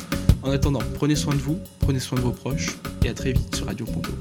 En 0.41 0.51
attendant, 0.51 0.81
prenez 0.95 1.15
soin 1.15 1.35
de 1.35 1.41
vous, 1.41 1.59
prenez 1.79 1.99
soin 1.99 2.17
de 2.17 2.23
vos 2.23 2.31
proches 2.31 2.77
et 3.05 3.09
à 3.09 3.13
très 3.13 3.33
vite 3.33 3.55
sur 3.55 3.67
Radio 3.67 3.85
Ponto. 3.85 4.11